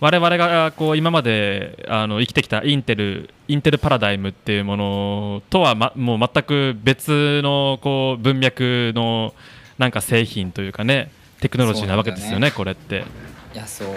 [0.00, 9.34] 我々がこう今まであの生きてきたインテルインテルパラダイムっていうものとは、ま、もう全く別のこう文脈の
[9.78, 11.10] なんか製品というかね
[11.44, 13.04] テクノロジーなわけですよねこれって。
[13.52, 13.88] いやそう。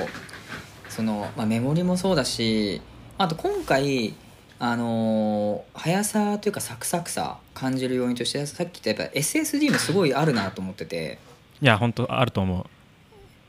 [0.89, 2.81] その、まあ、メモリもそうだし
[3.17, 4.13] あと今回
[4.59, 11.19] あのー速さというかサクサクさ感じる要因としてさっき言ったやっぱ SSD もすごいあるなと思ってて。
[11.61, 12.67] いや本当あると思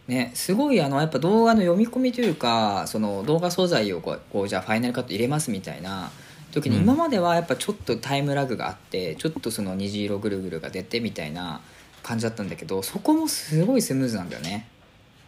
[0.07, 0.11] う。
[0.13, 6.13] ねすごいあのやっぱ動画の読み込みというかその動画素材をこうこうじゃあファイナルカット入れますみたいな
[6.53, 6.83] 時にうん。
[6.85, 11.63] 今まではやっぱちょっとタイムラグがあってちょっとその虹色ぐるぐるが出てみたいな
[12.09, 14.67] 感じだったんだけどそこもすごいスムーズなんだよね。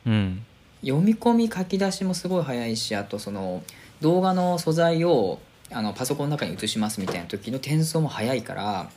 [0.07, 0.43] うん。
[0.81, 3.63] 読み込み書き出しもすごい早いしあとその
[4.01, 5.41] 動画の素材を
[5.71, 8.91] あのパソコンの中に移しますみたいな時の転送も早いから、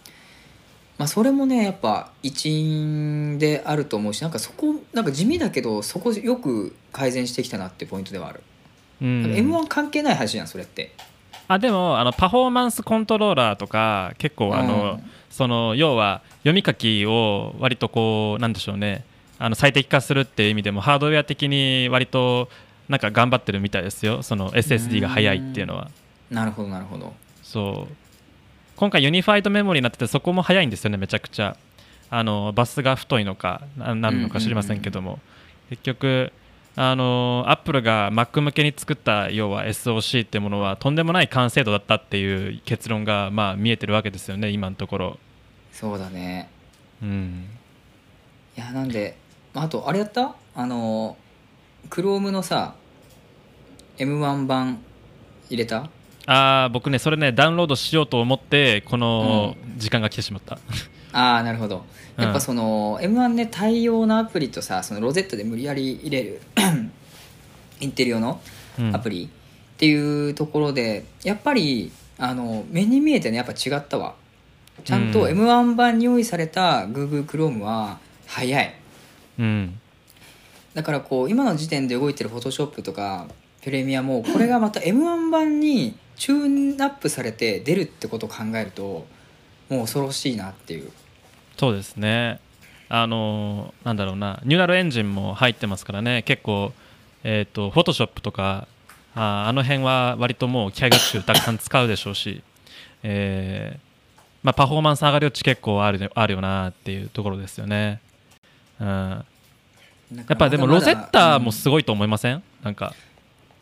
[0.97, 8.43] まあ、それもねやっぱ一因であると思うしなんかそこなんか地味だけどそこよく改善してきたなってポイントではある、
[9.01, 9.35] うん。
[9.35, 10.93] m 1関係ない話じゃんそれって。
[11.49, 19.03] あでもあのパフォーマンスコントローラーとか結構あの、うんその要は読み書きを割とこうなんでしょうね。
[19.39, 22.49] あの最適化するっていう意味でもハードウェア的に割と
[22.87, 24.21] なんか頑張ってるみたいですよ。
[24.21, 25.89] その SSD が速いっていうのは。
[26.29, 27.13] なるほどなるほど。
[27.41, 27.95] そう。
[28.75, 31.57] 今回ユニファイドメモリーになっててそこも速いんですよねめちゃくちゃ。
[32.11, 35.17] あのバスが太いのかななんのか知りませんけども、
[35.71, 36.31] 結局
[36.75, 45.19] あのアップルが Mac 向けに作った要は SOC っていうものはとんでもない完成度だったっていう結論がまあ見えてるわけですよね今のところ。
[45.71, 46.49] そうだね。
[47.01, 47.45] うん。
[48.57, 49.17] いやなんで
[49.53, 50.35] あとあれやった？
[50.55, 51.15] あの
[51.89, 52.75] Chrome のさ
[53.97, 54.79] M1 版
[55.49, 55.89] 入れた？
[56.25, 60.57] あー僕ねそれねダウンロードしようと思ってこの時間が来てしまった、
[61.13, 61.85] ああなるほど。
[62.17, 66.41] やっぱその、M1 ね対応のアプリとさそのロゼットで無理やり入れる
[67.79, 68.41] インテリ用の
[68.79, 68.95] うん。
[68.95, 69.29] アプリっ
[69.77, 74.15] ていうところで、やっぱりあの目に見えてねやっぱ違ったわ。
[74.83, 75.27] ちゃんとうん。
[75.27, 78.73] M1 版に用意された Google Chrome は早い。
[79.39, 79.79] うん。
[80.73, 83.27] だからこう今の時点で動いてる Photoshop とか
[83.61, 89.05] プレミアもこれがまた M1 版にチューンアップされて出るってことを考えると
[89.69, 90.91] もう恐ろしいなっていう
[91.63, 92.41] そうですね。
[92.89, 94.41] あのなんだろうな。
[94.43, 96.21] ニューラルエンジンも入ってますからね。
[96.23, 96.73] 結構
[97.23, 98.67] えっ、とフォトショップとか
[99.15, 102.43] ああの辺は割ともう機械学習たくさん使うでしょうし、
[103.01, 103.79] えー
[104.43, 108.01] まあ、パフォーマンス上がり落ち結構あるあるよなっていうところですよね、
[108.81, 109.25] うん、や
[110.33, 112.93] っぱでもロゼッタもすごいと思いません、なんか。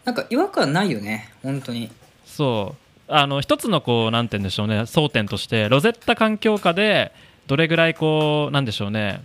[0.06, 1.30] なんか違和感ないよね。
[1.44, 1.92] 本当に。
[2.26, 2.76] そ
[3.08, 3.14] う。
[3.14, 4.80] あの一つのこうなんて言うんでしょうね。
[4.82, 7.12] 争点としてロゼッタ環境下で
[7.52, 9.22] どれぐらいこうなんでしょうね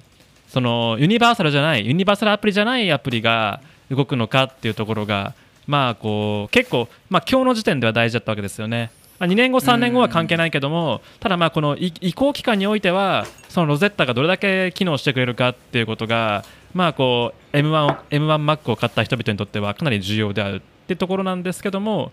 [0.49, 5.35] そのユニバーサルじゃないユニバーサルアプリじゃないアプリが動くのかっていうところが
[5.69, 8.91] まあこう結構まあ今日の時点では大事だったわけですよね。
[9.21, 22.12] まあ2年後、3年後は関係ないけども、ただこの移行期間においては、そのロゼッタがどれだけ機能してくれるかっていうことが、まあこう M1、M1Mac を買った人々にとってはかなり重要であるっていうところなんですけども、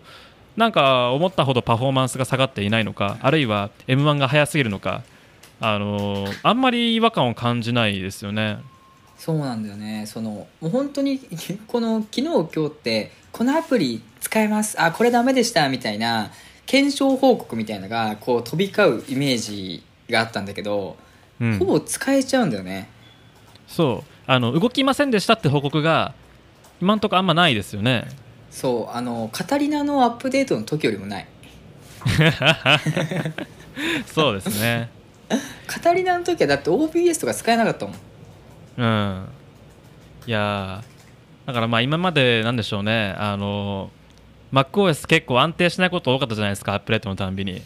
[0.56, 5.02] なんか思ったほどパフォーマンスが下がっていないのか、あるいは M1 が速すぎるのか、
[5.60, 8.58] あのあんまり違和感を感じないですよね。
[9.16, 10.04] そうなんだよね。
[10.06, 11.20] そのもう本当に
[11.66, 14.80] この昨日今日ってこのアプリ使えます。
[14.80, 16.30] あこれダメでしたみたいな
[16.66, 20.96] 検証報告みたいなのがこう飛び交うイメージがあったんだけど、
[21.40, 21.58] うん。
[21.58, 22.88] ほぼ使えちゃうんだよね。
[23.66, 24.10] そう。
[24.26, 26.14] あの動きませんでしたって報告が
[26.80, 28.06] 今のところあんまないですよね。
[28.50, 28.96] そう。
[28.96, 31.26] あのカタリナのアップデートの時よりもない。
[34.06, 34.88] そうですね。
[35.66, 37.94] カタリナの時はだって OBS とか使えなかったもん
[38.76, 39.28] うん。
[40.26, 43.90] いやーだからまあ今までなんでしょうね、あの
[44.52, 47.62] MacOS 結構安定しないこと多かったじゃないですか、アップデートのたんびに。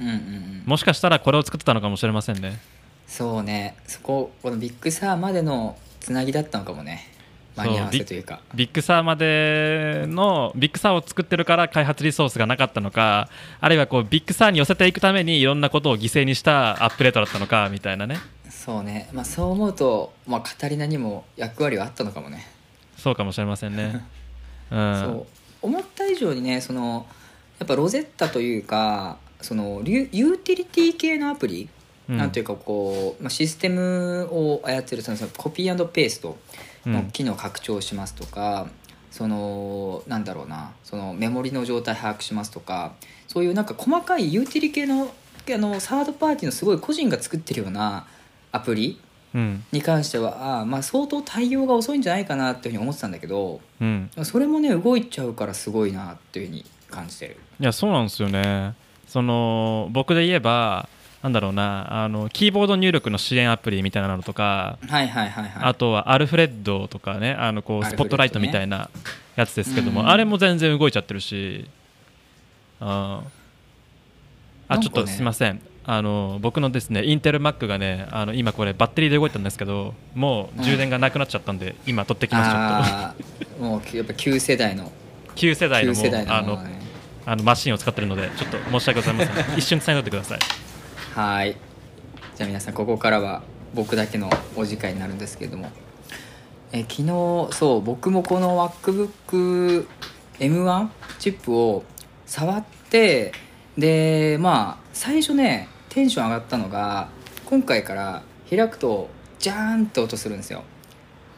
[0.00, 2.58] うんうんうんもしかしたらこれを作ってたのかもしれませんね。
[3.06, 7.06] そうねそここのビッグサーまでのつなぎだったのかもね
[7.56, 13.28] 間に合わせというかビッグサーまでのビッグサーを作ってるから開発リソースがなかったのか、
[13.60, 18.18] あるいはこうビッグサーに寄せていくためにいろんなことを犠牲にしたアップデートだったのかみたいなね。
[18.50, 22.46] そうね、まあ、そう思うと、まあ、カタリナにも役割はあったのかもね、
[22.96, 24.04] そうかもしれませんね。
[24.70, 25.00] うん。
[25.00, 25.26] そう
[25.62, 27.06] 思った以上にねその
[27.58, 36.36] やっぱロゼッタというかそのユユーティリティ系のアプリ、うんなんていうかこう、まあ、システムを操るそのそのコピーペースト
[36.86, 38.66] のうん機能を拡張しますとか、
[39.10, 42.94] そのなんだろうなそのメモリの状態把握しますとか
[43.28, 48.06] そういうなんか細かいユーティリ系のあのサードパーティーのすごい個人が作ってるような
[48.50, 49.00] アプリ
[49.34, 49.64] うん。
[49.72, 54.10] に関してはあーまあ相当対応が遅いんじゃないかなっていうふうに思ってたんだけどうん。
[54.22, 58.74] それもね動いちゃうからすごいなっていうふうに感じてるいやそうなんですよね
[59.06, 60.88] その僕で言えば
[61.24, 65.52] なんだろうなあのキーボード入力の支援アプリみたいなのとか、はいはいはいはい。
[65.62, 68.90] あとはアルフレッドとかねあのこうスポットライトみたいな
[69.34, 70.08] やつですけども、うん。
[70.10, 71.66] あれも全然動いちゃってるし
[72.78, 73.22] あ
[74.68, 74.82] あね。
[74.82, 75.62] ちょっとすいません。
[75.86, 83.14] あの僕のですねインテル Mac がねあの今これバッテリーで動いてるんですけどもう充電がなくなっちゃったんで、今取ってきますちょっあ
[83.60, 84.84] あもうやっぱ旧世代の。
[84.84, 84.90] と
[85.36, 86.62] 旧世代のもう旧世代のあの
[87.24, 89.58] あのマシンを使ってるのでちょっと申し訳ございません。
[89.58, 90.63] 一瞬つないでおいてください
[91.14, 91.56] はい。
[92.34, 95.70] じゃあ皆さんここからは僕だけのお時間になるんですけれども。
[96.72, 97.06] え昨日
[97.52, 100.88] そう僕もこの MacBookM1
[101.20, 101.84] チップを
[102.26, 103.30] 触って
[103.78, 107.10] でまあ最初ねテンション上がったのが
[107.46, 109.08] 今回から開くと
[109.38, 110.64] ジャーンって音するんですよ。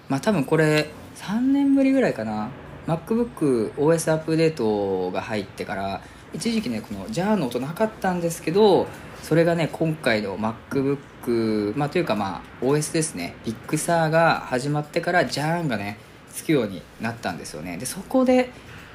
[0.09, 2.49] まあ多分これ3年ぶりぐらいかな。
[2.87, 6.01] MacBookOS アップデートが入ってから
[6.33, 8.87] 一時期ねこのジャーンの音なかったんですけど
[9.23, 13.35] それがね今回の MacBook まあというかまあ OS ですね。
[13.45, 15.99] ビッグサーが始まってからジャーンがね
[16.33, 17.77] つくようになったんですよね。
[17.77, 18.51] でそこで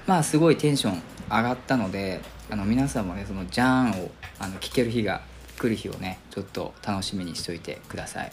[0.08, 5.22] まあすごいテンション上がったのであの皆さんもねそのジャーンをあの聞ける日が
[5.58, 8.32] 来る日をねちょっと楽しみにしといてください。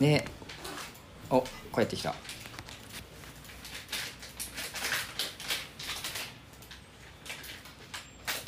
[0.00, 0.24] で
[1.30, 1.44] お
[1.74, 2.14] 帰ってきた。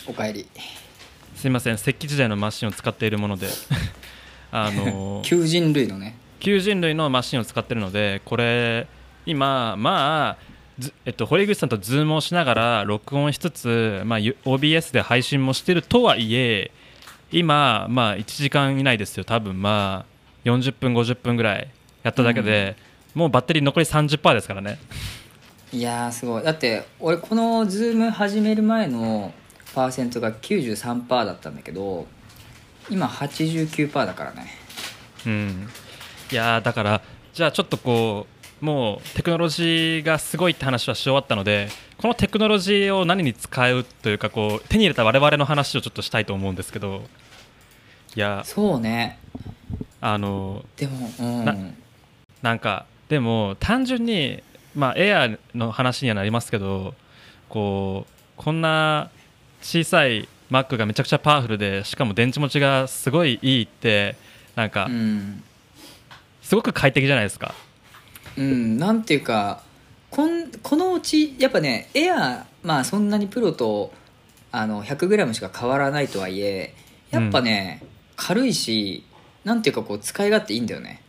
[0.06, 0.46] おかえり。
[1.44, 1.74] すいません。
[1.74, 3.48] 石器時代のマシンを使っているもので。
[4.50, 6.16] あの旧 人類のね。
[6.40, 8.86] 旧人類のマシンを使ってるのでこれ
[9.26, 10.44] 今まあ
[10.78, 16.70] ずえっと、堀口さんとズームをしながら録音しつつ、まあ、ゆ OBS で配信もしてるとはいえ
[17.30, 19.60] 今、まあ、1時間以内ですよ多分。
[19.60, 20.06] ま
[20.46, 21.68] あ40分50分ぐらい
[22.04, 22.74] やっただけで、
[23.14, 24.78] もうバッテリー残り30%ですからね。
[25.74, 26.42] いやーすごい。
[26.42, 29.34] だって俺このズーム始める前の
[29.74, 32.06] パーセントが93%だったんだけど
[32.90, 34.46] 今89%だからね。
[35.26, 35.68] うん。
[36.30, 37.02] いやーだから
[37.32, 38.26] じゃあちょっとこ
[38.62, 41.68] うもうテクノロジーがすごいって話はし終わったので
[41.98, 47.02] このテクノロジーを何に使うというかこう手に入れた我々の話をちょっとしたいと思うんですけど
[48.16, 49.18] いやそうね。
[50.00, 51.44] あのでもうん。
[51.44, 51.56] な
[52.42, 54.42] なんかでも単純に
[54.74, 56.94] まあエアーの話にはなりますけど
[57.48, 59.10] こうこんな
[59.64, 64.14] 小さい Mac がめちゃくちゃパワフルでしかも電池持ちがすごいいいって
[64.54, 65.42] なんかうん。
[66.42, 67.54] すごく快適じゃないですか。
[68.36, 69.62] うん、なんていうか
[70.10, 73.94] こんこのうちやっぱねエアーまあそんなにプロと
[74.52, 76.74] あの 100g しか変わらないとはいえ
[77.10, 77.80] やっぱね、
[78.16, 79.04] 軽いし
[79.44, 81.00] なんていうかこう使い勝手いいんだよね、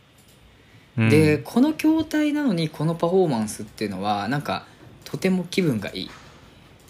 [0.96, 1.10] うん。
[1.10, 4.64] でこの筐体なのにこのパフォーマンスっていうのはなんか
[5.04, 6.10] とても気分がいい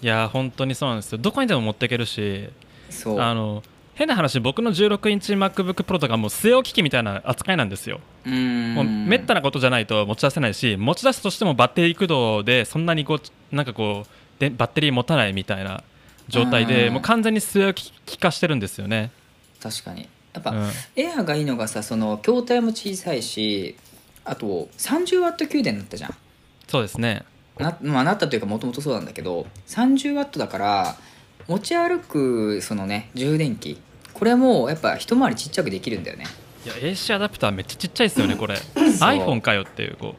[0.03, 1.19] いやー本当にそうなんですよ。
[1.19, 2.49] どこにでも持っていけるし
[3.19, 3.63] あの
[3.95, 8.01] 変な話僕の16インチ MacBookPro とかもう据え置き機みたいな扱いなんですよ。
[8.27, 15.83] もうめったなことじゃないと持ち出せないし持ち出すとしてもバッテリー駆動でそんなにこうなんかこうでバッテリー持たないみたいな
[16.29, 19.11] 状態でうんもう完全に据え置き化してるんですよね、
[19.63, 20.09] 確かに。
[20.35, 20.71] やっぱ、うん。
[20.97, 23.77] エアーがいいのがさその筐体も小さいし
[24.27, 26.15] あと 30W 給電になったじゃん。
[26.69, 27.23] そうですね
[27.59, 30.97] な,、まあ、なったというかもともとそうなんだけど 30W だから
[31.49, 33.79] 持ち歩くそのね充電器
[34.13, 36.25] これもやっぱ一回りちっちゃくできるんだよね。
[36.65, 38.55] いや AC アダプターめっちゃちっちゃいですよねこれ。
[38.55, 40.15] iPhone かよっていうこ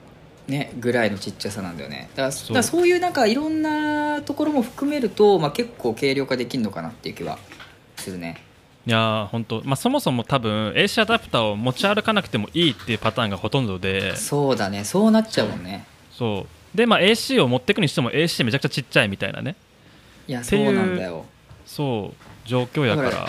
[0.48, 2.10] ねぐらいのちっちゃさなんだよね。
[2.16, 2.88] だからそう。
[2.88, 7.38] いうなんかいろんなところも含めると、まあ、結構軽量化できるのかなっていう気は
[7.98, 8.38] するね。
[8.86, 9.62] ういやー本当。
[9.66, 14.16] まあそもそも多分 AC アダプターを持ち歩かなくてもいいっていうパターンがほとんどで。
[14.16, 14.86] そうだね。
[14.86, 15.86] そうなっちゃうもんね。
[16.12, 19.56] そうでまあ AC を持ってくにしても AC めちゃくちゃちっちゃいみたいなね。
[20.28, 21.26] いやそううなんだよ。
[21.66, 23.10] そう状況やから。
[23.10, 23.28] だから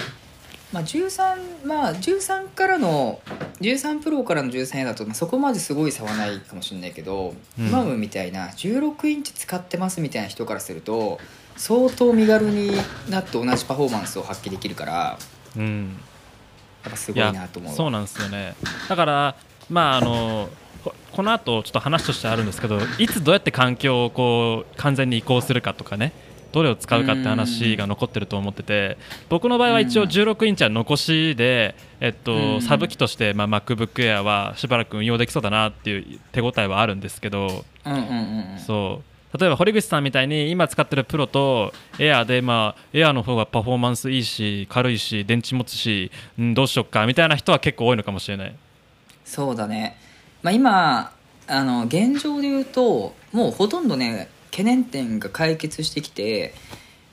[0.71, 3.23] まあ、13まあ13からの
[3.63, 7.71] 13プロからの 13A だと、まあ、そこまですごい差はないかもしれないけど、うん。
[7.71, 11.19] マムみたいな16インチ使ってますみたいな人からすると
[11.57, 12.73] 相当身軽に
[13.09, 15.19] なって同じパフォーマンスを発揮できるからや
[15.57, 15.97] うん。
[16.87, 18.55] っぱすごいなと思うそうなんですよね。
[18.91, 19.37] だから
[19.71, 20.51] まああの
[21.11, 26.13] ここの後ちょっと話としてあるんですけどいつどうやって環境をこう完全に移行するかとかね
[26.53, 28.97] どれを使うかって話が残ってると思ってて
[29.29, 30.09] 僕の場合は一応うん。
[30.09, 32.61] 16インチは残しで、えっうん。
[32.61, 38.59] と、サブ機として、まあ、MacBook Air はしばらく運用できそうだなっていう手応えはあるんですけどうんうんうんうん。
[38.59, 39.09] そう。
[39.39, 48.55] 例えば堀口さんみたいに今使ってるプロとエアーで、まあ、エアーの方がパフォーマンスいいし軽いし電池持つし、うん、どうしよっかみたいな人は結構多いのかもしれない。
[49.25, 49.99] そうだね、
[50.43, 51.13] まあ、今
[51.47, 56.55] あの現状で言うともうほとんどね懸念点が解決してきて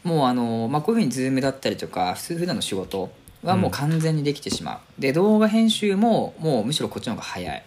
[0.04, 3.12] もうあの、まあ、こういうふうに Zoom だったりとか普通普段の仕事
[3.44, 7.64] はもう完全にできてしまう、で動画編集ももうむしろこっちの方が早い。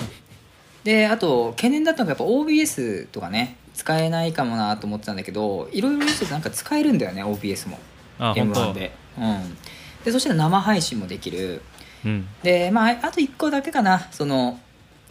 [0.84, 7.78] であと懸念だったのがやっぱ OBS とかね使えないかもなと思ってたんだけどいろいろ見ててなんか使えるんだよね OBS も。
[8.18, 8.92] あ本 M1 当で。
[9.18, 9.56] うん。
[10.04, 11.62] でそしたら生配信もできる。
[12.04, 12.28] うん。
[12.42, 14.58] でまああと1個だけかなその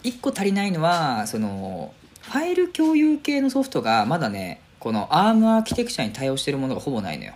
[0.02, 1.92] 1個足りないのはその
[2.22, 7.34] ファイル共有系のソフトがまだねこの ARM アーキテクチャに対応してるものがほぼないのよ。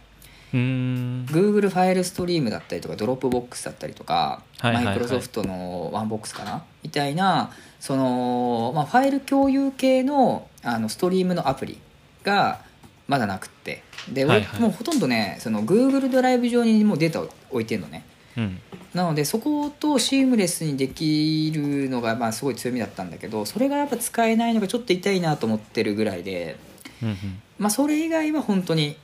[0.52, 6.62] Google ファイルストリームだったりとかドロップボックスだったりとか、マイクロソフトのワンボックスかな？
[6.84, 7.50] みたいな
[7.80, 11.80] その、まあ、ファイル共有系のあのストリームのアプリ
[12.22, 12.60] が
[13.08, 13.82] まだなくって。
[14.12, 14.60] で、はいはい。
[14.60, 18.04] もうほとんどねその Google ドライブ上にもうデータを置いてるのね
[18.36, 18.58] うん。
[18.94, 26.56] なのでそことシームレスにできるのがまあすごい強みだったんだけどそれがやっぱ使えないのがちょっと痛いなと思ってるぐらいで
[27.02, 27.16] うんうん。
[27.58, 28.96] まあそれ以外は本当に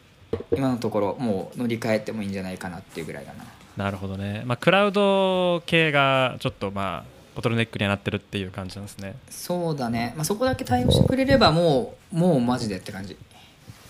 [0.53, 3.45] 今のところもう乗り換えてもいいんじゃないかなっていうぐらいだな。
[3.77, 9.15] なるほどね、まあ、クラウド系がちょっとまあボトルネックにはなってるっていう感じなんですね。
[9.31, 13.17] そうだね、まあ、そこだけ対応してくれればもうもうマジでって感じ。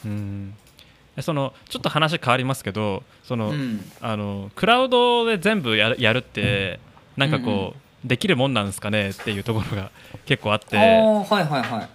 [0.05, 0.55] うん。
[0.68, 0.69] え
[1.22, 3.84] そのちょっと話変わりますけどその、うん。
[4.00, 6.80] あのクラウドで全部やるって
[7.16, 7.74] なんかこう、うんうん。
[8.02, 9.90] できるもんなんですかねっていうところが
[10.24, 10.76] 結構あって。
[10.76, 11.88] はいはいはい。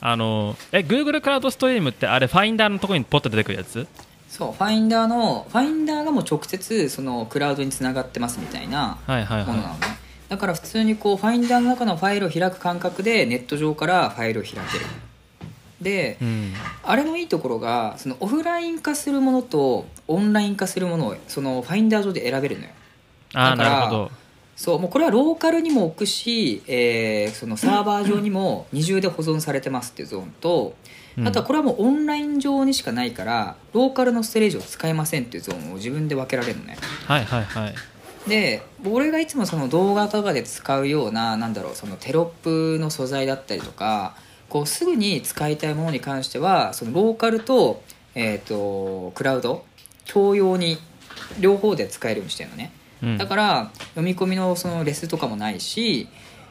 [0.00, 3.86] あのえ Google クラウドストリームってあれファインダーのところにポッと出てくるやつ？
[4.28, 9.80] そうファインダーのファインダーがもう直接そのクラウドにつながってますみたいなはいはいはものなのね。
[10.30, 14.62] だから普通にこうファインダーの中のファイルを開く感覚でネット上からファイルを開ける
[15.82, 16.52] でい、うん、
[16.82, 22.70] あれのいいところがそのオフライン化するものとオンライン化するものをそのファインダー上で選べるのよ。
[23.32, 24.10] だからなるほど。
[24.54, 30.76] そうもうこれはローカルにも置くし、えーそのサーバー上にも二重で保存されてますっていうゾーンと、
[31.18, 31.26] うん。
[31.26, 36.76] あとはこれはもうオンライン上にしかないからローカルのストレージを使えませんっていうゾーンを自分で分けられるのね。
[37.06, 37.74] はいはいはい。
[38.28, 44.14] で俺がいつもその動画とかで使うようななんだろうそのテロップの素材だったりとか
[44.52, 47.82] こうすぐに使いたいものに関してはそのローカルと,、
[48.14, 49.64] えー、とクラウド
[50.06, 50.76] 共用に
[51.40, 52.70] 両方で使えるようにしてるのね。
[53.02, 53.16] うん。
[53.16, 56.06] だから読み込みのそのレスとかもないし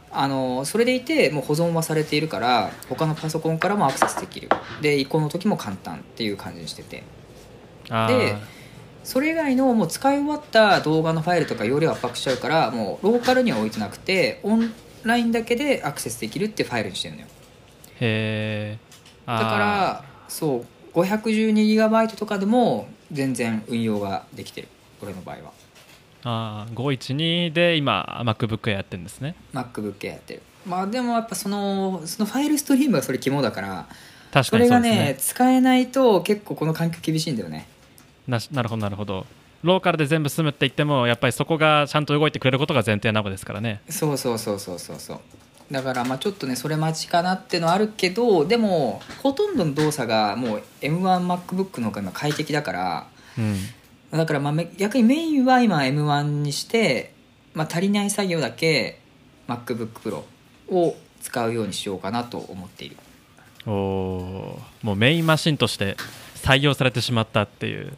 [0.10, 4.50] あのそれでいてもう保存はされているから他のパソコンからもアクセスできる。
[4.82, 7.04] で移行の時も簡単っていう感じにしてて。
[7.92, 8.38] あでー
[9.04, 14.72] それ以外のもう使い終わった動画のファイルとか容量圧迫しちゃうからもうローカルには置いてなくてオン
[15.04, 17.28] ラインだけでアクセスできるってファイルにしてるのよ
[18.02, 18.80] へえ
[19.26, 24.68] だからそう 512GB とかでも全然運用ができてる。
[25.02, 25.52] 俺の場合は。
[26.24, 29.36] あー512で今 MacBook やってるんですね。
[29.54, 30.42] MacBook やってる。
[30.66, 33.88] まあでもやっぱそのそのファイルストリームがそれ肝だから
[34.32, 35.06] 確かにそうですね。
[35.06, 37.68] ね使えないと結構この環境厳しいんだよね。
[38.28, 39.26] なしなるほどなるほど。
[39.64, 43.82] ローカルで全部済むって言ってもやっぱりそこがちゃんと動いてくれることが前提なわけですからね。
[43.90, 45.20] そうそうそうそうそうそう
[45.72, 53.08] だからまあちょっとねそれ待ちかなってのはあるけどでもほとんどの動作がもう M1MacBook の方が今快適だから
[53.38, 53.58] うん。
[54.12, 57.14] だからまあめ逆にメインは今 M1 にして、
[57.54, 59.00] まあ、足りない作業だけ
[59.48, 60.24] MacBookPro
[60.70, 62.98] を使うようにしようかなと思っている。
[63.66, 65.96] おもうメインマシンとして
[66.36, 67.98] 採用されてしまったっていう。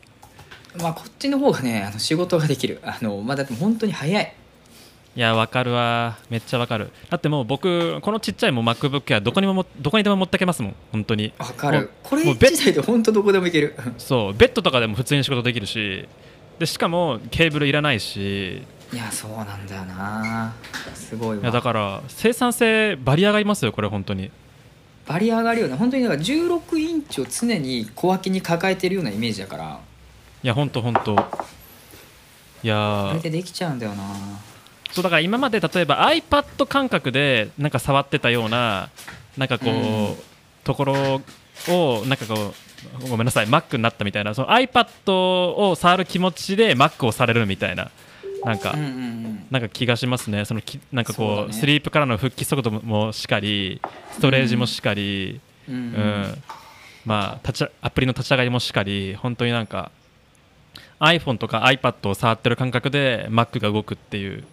[0.80, 2.80] まあこっちの方がねあの仕事ができる。
[2.84, 4.36] あの、まあ、だって本当に早い
[5.16, 6.18] いやわかるわ。
[6.32, 6.90] めっちゃわかる。
[7.10, 10.76] だってもう僕このちっちゃいもう MacBook はどこにももどこにでも持ってけますもん。
[10.92, 11.32] 本当に。
[11.38, 11.92] わかる。
[12.02, 13.76] これもうベッ1台で本当どこでもいける。
[14.00, 14.34] そう。
[14.34, 16.08] ベッドとかでも普通に仕事できるし。
[16.58, 18.64] でしかもケーブルいらないし。
[18.92, 20.56] いやそうなんだよな。
[20.96, 21.44] すごいわ。
[21.44, 24.32] いやだから生産性バリ上がりますよこれ本当に。
[25.06, 25.76] バリ上がるよね。
[25.76, 29.80] 本当にだから16インチを常に小脇に抱えてるようなイメージだから。
[30.42, 31.14] いや本当本当。
[32.64, 33.10] いやー。
[33.10, 34.04] これでできちゃうんだよな
[34.94, 38.90] そうだから今まで例えば iPad 感覚でなんか触ってたような
[39.38, 39.78] なんかこう、う
[40.14, 40.16] ん。
[40.64, 41.22] ところ
[41.68, 42.54] をなんかこ
[43.06, 47.92] うごめんなさい Mac になったみたいなその iPad を触る気持ちで Mac をされるみたいな
[48.46, 49.46] なんか、うんうんうん。
[49.52, 50.46] なんか気がしますね。
[50.46, 51.54] そのきなんかこうだね。
[51.54, 53.82] スリープからの復帰速度もしかり
[54.12, 55.82] ストレージもしかり、うんうん。
[55.82, 56.44] うん。
[57.06, 59.92] まあ立ちアプリの立ち上がりもしかり本当になんか
[61.00, 64.44] iPhone とか iPad を触ってる感覚で Mac が動くっていう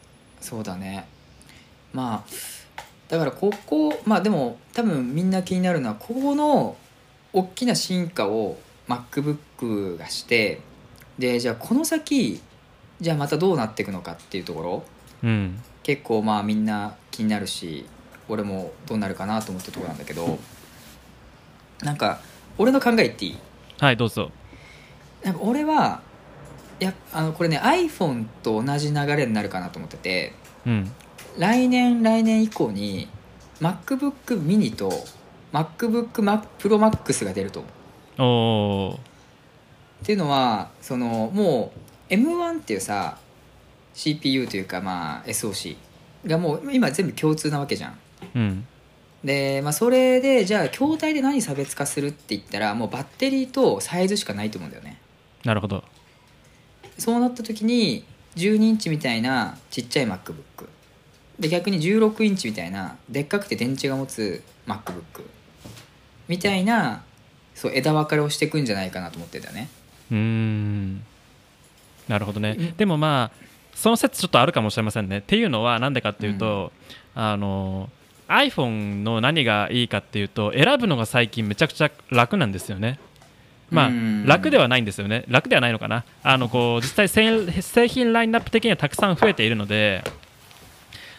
[0.40, 1.06] そうだね。
[1.92, 2.30] まあ
[3.08, 6.76] だからここまあでも多分みんな気になるのはここの
[7.32, 10.60] 大きな進化を MacBook がして
[11.18, 12.40] でじゃあこの先
[13.00, 14.84] じゃあまたどうなっていくのかっていうところ。
[15.22, 15.60] うん。
[15.82, 17.86] 結構まあみんな気になるし
[18.28, 20.38] 俺もどうなるかなと思ってるところなんだけど。
[21.82, 22.20] なんか
[22.58, 23.38] 俺の考え言っていい？
[23.78, 24.30] はいどうぞ。
[25.24, 26.02] なんか俺は
[26.80, 30.32] やあのこれね iPhone と同じ流れになるかなと思ってて
[30.66, 30.92] うん。
[31.38, 33.08] 来年来年以降に
[33.60, 34.12] MacBook
[34.42, 34.90] mini と
[35.52, 36.10] MacBook
[36.58, 37.64] Pro Max が出るとっ
[40.02, 41.72] ていうのはそのも
[42.10, 43.18] う M1 っていうさ
[43.94, 45.76] CPU というかまあ SOC
[46.26, 47.98] がもう今全部共通なわけじゃん。
[48.34, 48.66] うん。
[49.24, 55.00] で、まあ、それでじゃあ筐体で何差別化するって言ったらもうバッテリーとサイズしかないと思うんだよね。
[55.44, 55.84] なるほど
[57.00, 58.04] そうなった時に
[58.36, 60.68] 12インチみたいなちっちゃい MacBook
[61.38, 65.24] で逆に16インチみたいなでっかくて電池が持つ MacBook
[66.28, 67.02] みたいな
[67.54, 69.68] そう枝分かれをしていくんじゃないかなと思ってんだよね。
[70.10, 71.02] うーん。
[72.08, 72.56] なるほどね。
[72.58, 72.76] うん。
[72.76, 75.18] でもまあその説ちょっとあるかもしれませんね。
[75.18, 76.72] っていうのはなんでかっていうと、
[77.14, 77.90] あの
[78.28, 83.00] iPhone の何がいいかっていうと選ぶのが最近めちゃくちゃ楽なんですよね
[83.70, 84.26] まあうん。
[84.26, 85.24] 楽ではないんですよね。
[85.28, 86.04] 楽ではないのかな。
[86.22, 90.04] あのこう実際製製品ラインナップ的にはたくさん増えているので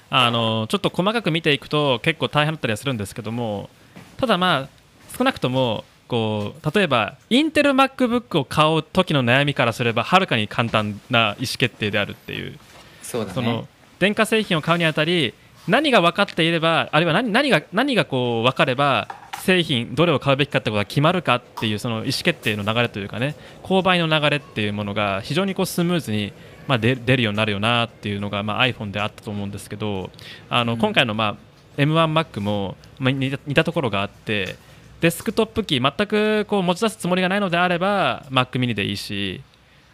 [0.09, 3.69] あのちょっと細かく見ていくと結構大変だったりはするんですけども
[4.17, 4.69] ただまあ
[5.17, 12.59] 少なくともこう例えばインテル MacBook を買う時の悩みからすればはるかに簡単な意思決定であるっていう。
[13.01, 13.33] そうだね。
[13.33, 13.67] その
[13.99, 15.33] 電化製品を買うにあたり
[15.67, 19.07] 何が分かっていればあるいは何何が何がこう分かれば
[19.41, 26.33] 製品どれを買うべきかってことが決まるかっていうその意思決定の流れというかね購買の流れっていうものが非常にこうスムーズに、
[26.67, 30.11] まあ、出出るようになるよなっていうのが、まあ、iPhone であったと思うんですけど
[30.49, 30.79] あの、うん。
[30.79, 31.37] 今回の、ま
[31.77, 34.55] あ、M1Mac も、まあ、似た似たところがあって
[34.99, 39.41] デスクトップ機全くこう持ち出すつもりがないのであれば Mac mini でいいし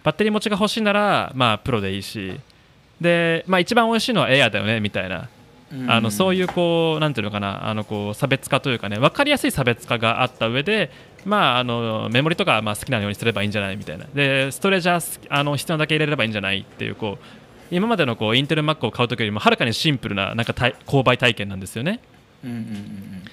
[0.03, 2.39] バッテリー持ちが欲しいなら、まあ、プロでいいし。
[2.99, 5.29] で、まあ、一番美味しいのはエアだよねみたいな
[5.87, 10.89] あのそういいうこうなんていうのかなあのこう差別化というかね分かりやすい差別化があった上で
[11.25, 14.05] まああのメモリとかはまあ好きなようにすればいいんじゃないみたいな。
[14.13, 21.99] でストレージは好きあの必要なだけ入れればいいんじゃないっていうこう今までのこうインテル Mac を買う時よりもはるかにシンプルななんか体購買体験なんですよね。
[22.45, 23.23] うんうんうん。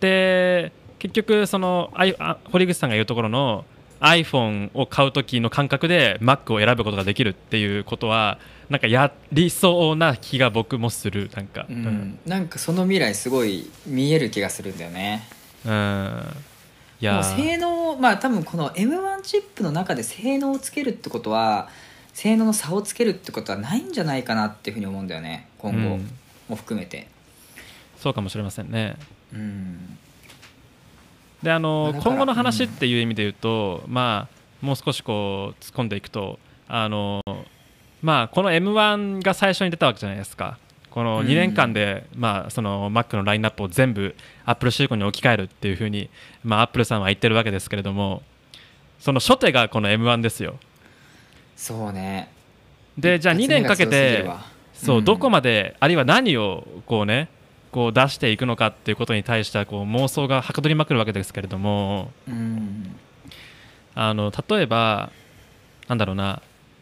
[0.00, 3.64] で結局そのあいあ堀口さんが言うところの
[4.00, 8.38] iPhone を買う時の感覚で Mac を選ぶことができるっていうことは
[8.68, 11.30] なんかやりそうな気が僕もする。
[11.34, 11.76] なんか、うん。
[11.76, 12.18] うん。
[12.26, 15.28] なんかその未来すごい見える気がするんだよね。
[15.64, 16.22] うん。
[17.00, 17.14] いや。
[17.14, 21.68] もう性能まあ多分この M1 チップの中で性能をつけるってことは
[22.12, 26.10] 性能の差をつけるってことはないんじゃないかなっていうふうに思うんだよね今後うん。
[26.48, 27.06] も含めて。
[27.98, 28.96] そうかもしれませんね。
[29.32, 29.98] うん
[31.46, 37.22] であの今後の話っていう意味で言うと、まあもう少しこう突っ込んでいくとあの
[38.02, 40.58] まあこの M1 が最初に出たわけじゃないですか。
[40.90, 46.10] この2年間で、まあ、その Mac のラインナップを全部 Apple シリコンに置き換えるっていうふうに、
[46.42, 48.22] まあ、Apple さんは言ってるわけですけれども
[48.98, 50.56] その初手がこの M1 ですよ。
[51.54, 52.28] そうね。
[52.98, 54.28] でじゃあ2年かけて
[54.72, 55.04] そう、うん。
[55.04, 57.28] どこまであるいは何をこうね
[57.76, 62.96] こう出していくのかっていうことに対してはこう妄想がはかどりまくるわけですけれどもうん。
[63.94, 65.10] あの例えば
[65.86, 66.40] なんだろうな。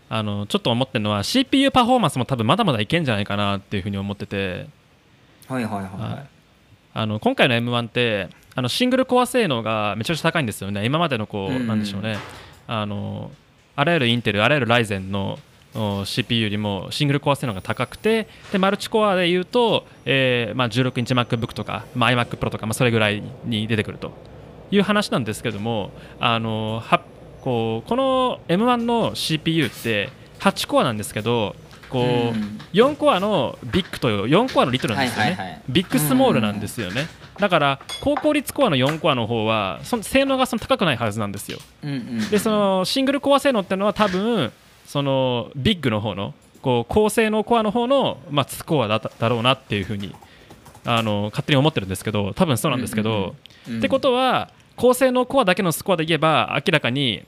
[0.09, 4.68] あのちょっと思ってるのは CPU パフォーマンスも多分まだまだいけんじゃないかなっていうふうに思ってて、
[5.49, 6.28] はいはいはいははい。
[6.92, 10.84] あの今回の M1 ってあのシングルコア性能がめちゃくちゃ高いんですよね。
[10.84, 11.66] 今までのこう、うん。
[11.66, 12.18] なんでしょうね。
[12.68, 13.32] あの
[13.74, 15.38] あらゆるインテルあらゆるライゼンのお
[16.04, 24.12] CPU よりもシングルコア性能が高くてでマルチコアでいうと、えーまあ、16インチ MacBook とか、まあ、iMac Pro とか、まあ、それぐらいに出てくると
[24.70, 27.02] いう話なんですけどもあのは
[27.42, 30.10] こうこの M1 の CPU って
[30.40, 31.56] 8コアなんですけど
[31.94, 32.58] こう、うん。
[32.72, 35.62] 4コアのビッグと4コアのリトルなんですよね、はいはいはい。
[35.68, 37.06] ビッグスモールなんですよね、
[37.38, 41.58] だから高効率コアの4コアの方はその性能がその高くないはずなんですよ。
[41.84, 42.30] うんうん。
[42.30, 44.52] でそのシングルコア性能っていうのは多分
[44.85, 50.14] そのビッグの方のこう高性能コアの方の、まあ、スコアだだろうなっていうふうに
[50.85, 53.35] あの勝手に思ってるんですけど多分そうなんですけど、
[53.78, 57.24] ってことは高性能コアだけのスコアで言えば明らかに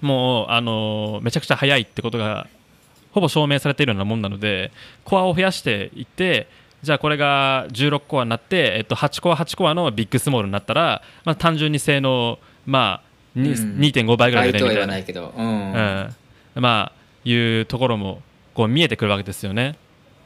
[0.00, 2.46] もうあのめちゃくちゃ速いってことが
[3.12, 4.72] ほぼ証明されているようなもんなので
[5.04, 6.48] コアを増やしていって
[6.82, 13.78] じゃあこれが16コアになって、えっと、8コア8コアのビッグスモールになったら、まあ、単純に性能、まあ、にうん。
[13.78, 14.86] 2.5倍ぐらいでねみたいな。
[14.86, 15.32] ないけど。
[15.36, 15.72] うん。
[15.72, 16.14] うん
[16.54, 18.22] まあいうところも
[18.54, 19.76] こう見えてくるわけですよね。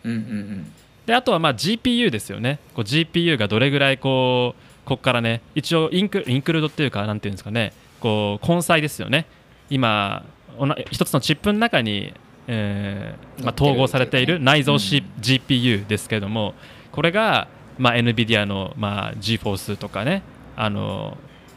[0.05, 0.73] うんうんうん。
[1.07, 2.59] であとはまあ GPU ですよね。
[2.75, 7.73] こう GPU がどれぐらいこうここからね一応インクインクルードっていうかなんていうんですかね。
[8.01, 9.27] こう根菜ですよね。
[9.71, 10.25] 今
[10.91, 12.15] 一つのチップの中に、
[12.47, 16.55] えーまあ、統合されている内蔵、C うん GPU ですけれども
[16.91, 17.49] これが、
[17.79, 20.23] まあ、NVIDIA の、まあ、GForce とかね
[20.57, 21.17] あの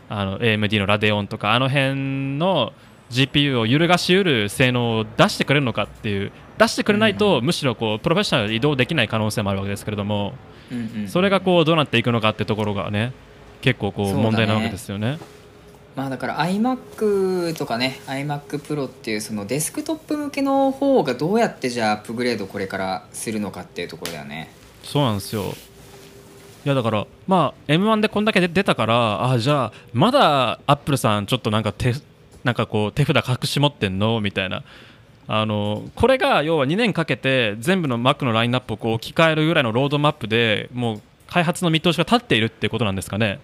[0.10, 2.74] あの AMD のラデオンとかあの辺の
[3.12, 10.34] GPU を揺るがしうる性能を出してくれるのかっていう出してくれないと、むしろこうプロフェッショナルで移動できない可能性もあるわけですけれども、
[11.08, 13.14] それがこうどうなっていくのかってところがね
[13.62, 15.20] 結構こう問題なわけですよね。
[15.96, 24.50] まあだから iMac とかね iMacPro っていうそのデスクトップ向けの方がどうやってじゃあアップグレードこれからするのかっていうところだよね。
[24.84, 25.54] そうなんですよ。
[26.64, 31.96] いやだからまあ M1 でこんだけ出出たからあじゃあまだアップルさんちょっとなんか手
[32.44, 34.20] なんかこう手札隠し持ってんの？
[34.22, 34.64] みたいな。
[35.28, 43.40] あのこれが要は2年かけて全部の Mac のラインナップをこう置き換えるぐらいのロードマップでもう開発の見通しが立っているっていうことなんですかね？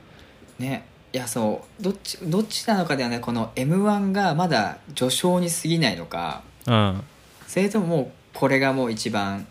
[0.59, 0.85] ね。
[1.13, 7.01] いやそうどっちどっちなのかだよねこの M1 がまだ序章に過ぎないのかうん。
[7.47, 9.47] それとももうこれがもう一番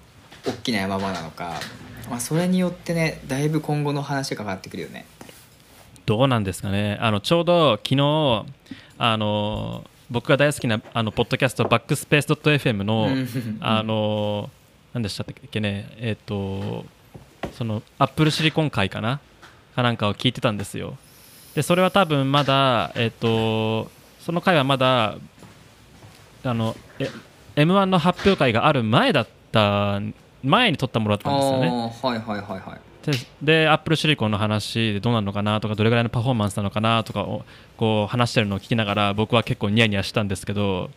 [0.47, 1.55] 大きな山場なのか、
[2.11, 5.07] まあ、それによってねだいぶ今後の話が変わってくるよね。
[6.05, 6.99] どうなんですかね。
[7.01, 8.45] あのちょうど昨日
[8.99, 13.59] あの僕が大好きなあのポッドキャストバックスペース .fm のうん。
[13.61, 14.51] あの
[14.95, 15.89] 何でしたっけね。
[15.99, 16.85] えっ、と
[17.53, 19.21] そのアップルシリコン会かな？
[19.75, 20.97] かなんかを聞いてたんですよ。
[21.55, 23.91] でそれは多分まだえっ、と
[24.21, 25.17] その回はまだ
[26.45, 27.11] あのえ
[27.57, 30.01] M1 の発表会がある前だった
[30.43, 31.69] 前に撮ったものだったんですよね。
[31.69, 32.81] はいはいはいはい
[33.43, 37.45] でアップルシリコンの話でどうなるのかなとかどれぐらいのパフォーマンスなのかなとかを
[37.77, 40.91] こう話してるのを聞きながら僕は結構ニヤニヤしたんですけど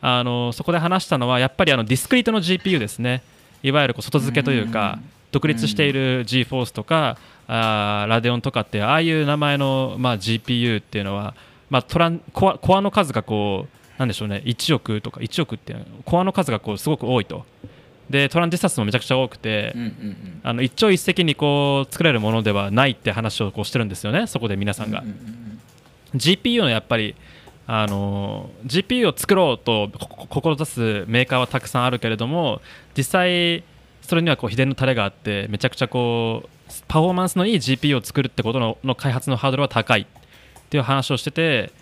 [0.00, 3.22] あのそこで話したのはやっぱりあのディスクリートの GPU ですね。
[3.62, 4.98] いわゆるこう外付けというか
[5.32, 11.34] 独立している GForce とかあラデオンとかってああいう名前の、まあ、GPU っていうのは、
[11.70, 14.42] まあ、トランコアコアの数がこうなんでしょうね。
[14.44, 17.44] 1億とか1億っていうコアの数がこうすごく多いと。
[18.10, 25.00] でトランジスタ数もめちゃくちゃ多くて、うんうんうんあの一朝一夕にこう作れるものではないって話をこうしてるんですよね、そこで皆さんが。
[25.00, 25.46] うんうん
[26.14, 27.14] GPU のやっぱり
[27.66, 29.90] あの GPU を作ろうと
[30.28, 32.60] 志すメーカーはたくさんあるけれども
[32.96, 33.64] 実際
[34.02, 36.48] それにはこう秘伝のタレがあってめちゃくちゃこう
[36.86, 40.06] パフォーマンスのいい GPU を作るってことのの開発のハードルは高いっ
[40.70, 41.72] ていう話をしてて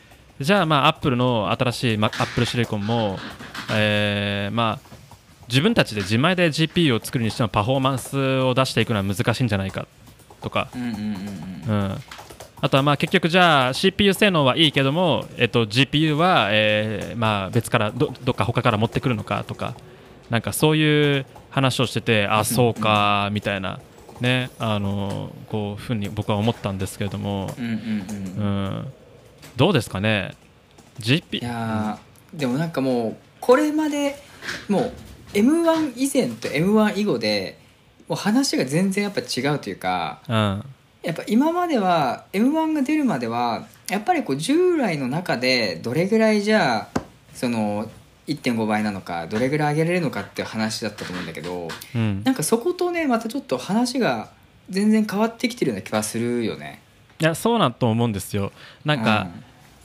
[0.40, 3.18] じゃあまあアップルの新しいアップルシリコンも、
[3.70, 4.94] えーまあ
[5.48, 9.86] 自分たちで自前で GPU を作るにしてもパフォーマンスを出していくのは難しいんじゃないか
[10.40, 10.68] とか。
[10.74, 11.84] うんうんうんうん。
[11.84, 11.96] うん、
[12.60, 19.74] あとはまあ結局じゃあ CPU 性能はいいけども、えっと、GPU は、えーまあ別からどどっか他から持ってくるのかとか。
[20.30, 23.80] なんかそういう話をしててあそうかみたいな。
[24.20, 24.50] ね。
[24.58, 28.48] あのこうふうに僕は思ったんですけれども、うんうんうんう
[28.80, 28.92] ん、
[29.56, 30.34] どうですかね
[30.98, 34.16] ？GP いやーでもなんかもうこれまで
[34.68, 34.92] もう
[35.34, 37.58] m 1以前と m 1以後で
[38.08, 40.64] もう話が全然やっぱ違うというかうん。
[41.02, 47.00] やっぱ今までは m 1が出るまではやっぱりこう従来の中でどれぐらいじゃあ
[47.34, 47.90] その
[48.26, 52.22] 1.5倍なのかどれぐらい上げられるのかっていう話だったと思うんだけどうん。
[52.24, 54.30] なんかそことねまたちょっと話が
[54.70, 56.80] 全然変わってきてるような気はするよね。
[57.20, 58.50] いやそうなんと思うんですよ。
[58.84, 59.28] なんか、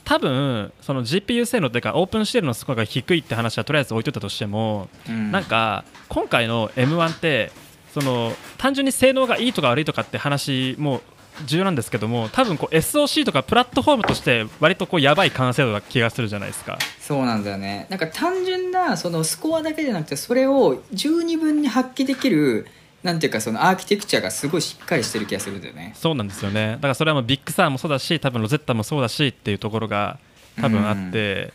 [0.04, 7.52] 多分その GPU 性能っていうかオープン CL のスコアが低いって話はとりあえず置いといたとしても、うん、うんなんか今回の M1 って
[7.94, 11.00] その単純に性能がいいとか悪いとかって話も
[11.46, 16.78] 重要なんですけども多分こう SOC とかプラットフォームとして割とこうやばい完成度な気がするじゃないですか。
[17.00, 22.66] そうなんだよねなんか単純なそのスコアだけじゃなくてそれを十二分に発揮できる
[23.02, 25.92] なんていうかそのアーキテクチャがすごいしっかりしてる気がするんだよね。
[25.94, 26.72] そうなんですよね。
[26.72, 30.18] だからそれはもうビッグサーもそうだし多分ロゼッタもそうだしっていうところが
[30.60, 31.52] 多分あって、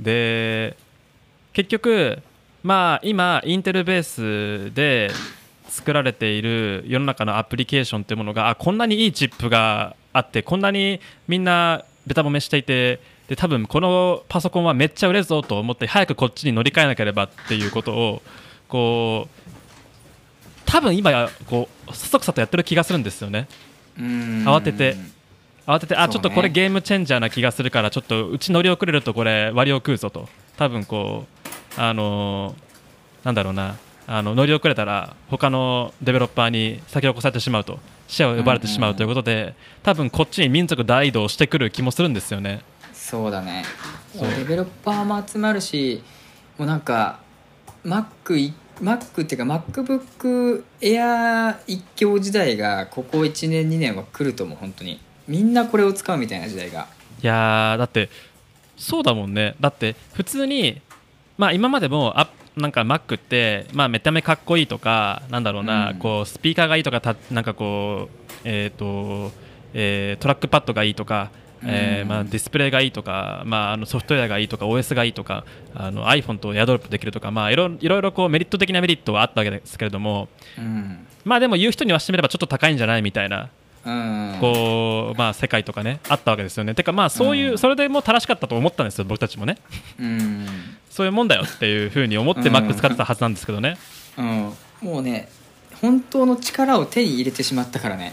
[0.00, 0.76] で
[1.52, 2.18] 結局
[2.62, 4.02] まあ今インテルベー
[4.70, 5.10] スで
[5.68, 18.22] 作られている世の中のアプリケーションっていうものがあこんなにいいチップがあってこんなにみんなベタ褒めしていてで多分このパソコンはめっちゃ売れるぞと思って早くこっちに乗り換えなければっていうことを
[18.66, 19.49] こう
[20.70, 23.48] 多分今こうそそくさとやってる気がするんですよね。
[23.98, 24.44] うん。
[24.46, 24.96] 慌てて。
[25.66, 26.12] 慌ててあ、ね。
[26.12, 30.28] ちょっとこれゲームチェンジャーな気がするからちょっとうち乗り遅れるとこれ割を食うぞと。
[30.56, 31.26] 多分こ
[31.76, 37.78] うあのーなんだろうなあの乗り遅れたら他のデベロッパーに先を越されてしまうと。
[38.06, 39.54] 視野を呼ばれてしまうということで、
[39.84, 42.60] 多分こっちに民族大移動してくる気もするんですよね。
[42.92, 43.64] そうだね。
[44.14, 46.02] デベロッパーも集まるし
[46.58, 47.20] もうなんか
[47.84, 48.52] Mac い
[48.82, 55.00] Mac っていうか MacBook Air 一強時代がここ1年2年は来ると思う本当に。
[55.28, 56.88] みんなこれを使うみたいな時代が。
[57.22, 58.08] いやーだって
[58.76, 59.54] そうだもんね。
[59.60, 60.80] だって普通に
[61.36, 65.98] まあ今までもあなんか Mac ってまあ見た目かっこいいとかなんだろうな、うん。
[65.98, 69.30] こうスピーカーがいいとかたなんかこうえっ、と、
[69.74, 71.30] えートラックパッドがいいとか
[71.64, 75.44] えーうんまあ、ディスプレイがいいとか、まあ、あのソフトウェアがいいとか OS がいいとか
[75.74, 81.06] あの iPhone とエアドロップできるとか、まあ、いろいろいろこうメリット的なメリットはあったわけですけれどもうん。
[81.24, 83.50] まあでも言う人にはしてみればちょっと高いんじゃないみたいな
[83.84, 84.36] うん。
[84.40, 86.74] こう、まあ、世界とかねあったわけですよね。
[86.74, 87.58] てかまあそういう、うん。
[87.58, 89.58] それでもう正しかったと思ったんですよ僕たちもね。
[89.98, 90.46] うん。
[90.90, 93.76] そういうもんだよっていうふうに思ってうん Mac 使ってたはずなんですけどね、
[94.18, 94.52] うん。
[94.82, 95.28] もうね
[95.80, 98.12] 本当の力を手に入れてしまったからね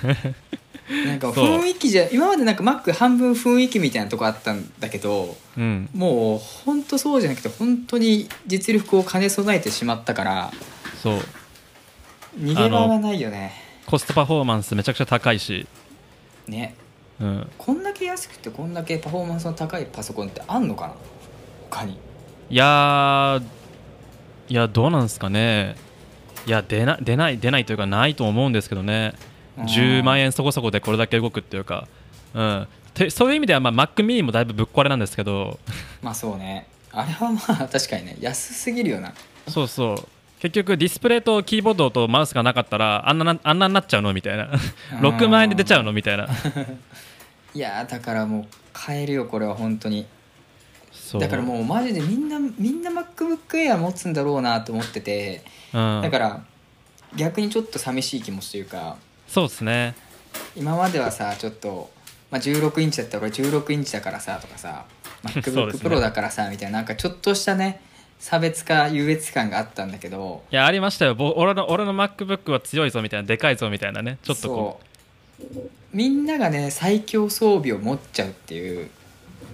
[0.88, 10.52] なんか雰囲気じゃ今までなんか Mac 半分雰囲気みたいなとこあったんだけどうん、もう本当そうじゃなくて本当に実力を兼ね備えてしまったから
[11.02, 11.20] そう。
[12.38, 13.52] 逃げ場がないよね。
[13.86, 15.66] コストパフォーマンスめちゃくちゃ高いし、
[16.46, 16.74] ね。
[17.18, 20.94] うん、こんだけ安くてこんだけパフォーマンスの高いパソコンってあんのかな？
[21.70, 21.98] 他に。
[22.50, 23.42] いやー
[24.48, 25.76] いやどうなんですかね。
[26.46, 29.14] いや出な出ない出ないというかないと思うんですけどね
[29.56, 31.86] 10万円そこそこでこれだけ動くっていうか、
[32.34, 35.58] うん、てそういう意味では、まあ、Mac mini もだいぶぶっ壊れなんですけど。
[36.02, 36.66] まあそうね。
[36.92, 39.12] あれはまあ確かにね安すぎるよな。
[39.48, 40.08] そうそう。
[40.40, 44.50] 結局ディスプレイとキーボードとマウスがなかったらあんななあんなになっちゃうのみたいな。
[45.00, 46.28] 6万円で出ちゃうのみたいな。
[47.54, 50.06] いやーだからもう買えるよこれは本当に。
[51.20, 55.42] だからもうマジでみんなみんな MacBook Air 持つんだろうなと思ってて。
[55.72, 56.44] うん、だから
[57.14, 58.96] 逆にちょっと寂しい気持ちというか
[59.26, 59.94] そうですね。
[60.54, 61.90] 今まではさちょっと、
[62.30, 64.84] まあ、16インチだったらこれ16インチだからさとかさ
[65.22, 65.90] そう MacBook ですね。
[65.90, 67.80] Pro だからさみたいななんかちょっとしたね
[68.18, 71.14] 差別化優越感があったんだけどいやありましたよ。
[71.14, 74.18] ぼ俺の俺の MacBook は強いぞみたいなでかいぞみたいなね。
[74.22, 74.80] ちょっとこ
[75.38, 75.70] そう。
[75.92, 78.90] みんながね最強装備を持っちゃうっていう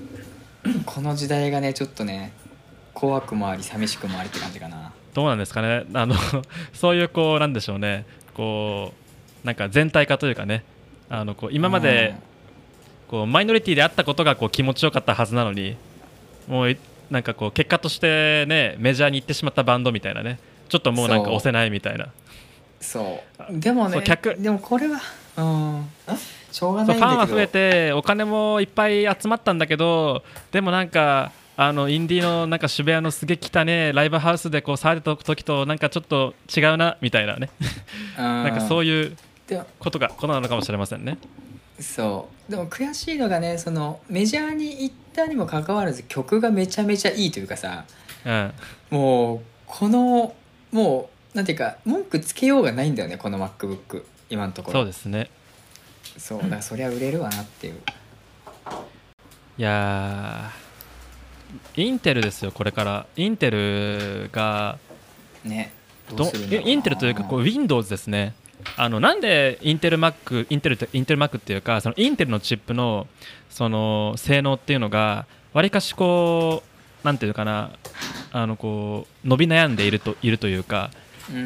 [0.87, 2.33] この時代がねちょっとね
[2.95, 4.89] 怖くもあり寂しくもありって感じかな。
[4.89, 5.85] うどうなんですかね。
[5.93, 6.15] あの
[6.73, 8.07] そういうこうなんでしょうね。
[8.35, 9.02] こう
[9.45, 10.65] なんか全体化というかね
[11.09, 12.15] あのこう今まで
[13.09, 15.77] こうマイノリティであったことがこう気持ちよかったはずなのに
[16.49, 16.79] もうい
[17.11, 20.39] なんかこう結果としてねメジャーに行ってしまったバンドみたいなね
[20.69, 22.09] ちょっともうなんか押せないみたいな。
[22.81, 23.61] そう。
[23.61, 24.03] でもね
[24.39, 24.99] でもこれは
[25.37, 25.89] うん。
[26.51, 26.97] しょうがそないんだけど。
[26.97, 37.51] うファンは増えてお金もいっぱい集まったんだけどでもなんかあのインディーのなんか渋谷のすげえ汚ねライブハウスでこう騒いでた時となんかちょっと違うなみたいなね。
[38.17, 39.17] な なんかそういう
[39.79, 41.19] ことがことなのかもしれませんね。
[41.81, 42.51] そう。
[42.51, 47.85] でも悔しいのがねそのメジャーに行ったにもかかわらず曲がめちゃめちゃいいというかさ
[48.25, 48.53] うん。
[48.91, 50.35] もうこの
[50.71, 54.81] もうなんていうか文句つけようがないんだよねこの MacBook 今のところ。
[54.81, 55.31] そうですね。
[56.17, 57.81] そうだからそりゃ売れるわなっていう。
[59.59, 63.07] いやーインテルですよこれから。
[63.17, 64.79] インテルが
[65.45, 65.73] ね
[66.11, 68.35] どどうするインテルというかこう Windows ですね
[68.77, 73.07] あのなんでインテル Mac インテルインテル Mac っていうかそのインテルのチップの
[73.51, 76.63] その性能っていうのがわりかしこ
[77.03, 77.71] うなんていうかな
[78.33, 80.91] あのこう伸び悩んでいるといるというか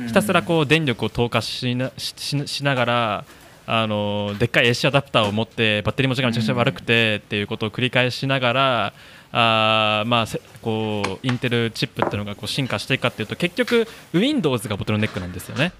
[0.07, 3.25] ひたすらこう電力を投下しなしながら
[3.67, 8.93] あのでっかい AC アダプターを持ってバッテリー持ちがめちゃくちゃ悪くてっていうことを繰り返しながら
[9.33, 15.73] あーまあせこうインテルチップっていうのがこう進化していくかっていうと結局 Windows がボトルネックなんですよね。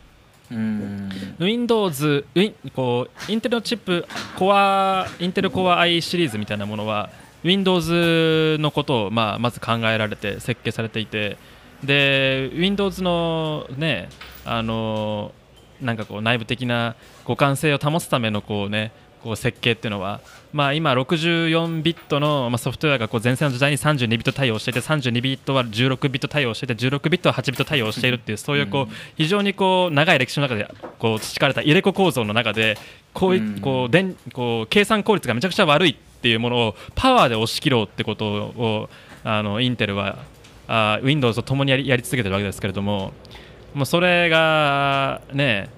[0.51, 1.11] うん。
[1.39, 4.07] Windows ウィンこうインテルのチップ
[4.39, 7.11] コアインテルコア i シリーズみたいなものは
[7.43, 11.37] Windows のことを、まあ、まず考えられて設計されていて
[11.85, 14.09] で Windows のね
[14.45, 15.33] あの
[15.81, 18.93] なんかこう内部的な互換性を保つためのこうね
[19.27, 20.21] こう設計っていうのは、
[20.53, 30.69] まあ、今64ビットの、まあ、ソフトウェアがこう前世の時代に32ビット対応していて32ビットは16ビット対応していて16ビットは8ビット対応しているっていうそういうこう、うん非常にこう長い歴史の中で
[30.99, 32.77] こう培われた入れ子構造の中で
[33.13, 33.61] こういうん。
[33.61, 38.89] こう電こう計算効率がめちゃくちゃ悪いっていうものをパワーで押し切ろうってことを
[39.25, 40.19] あのインテルは
[40.69, 43.13] あ Windows と共にやりやり続けてるわけですけれども
[43.75, 45.71] もうそれがね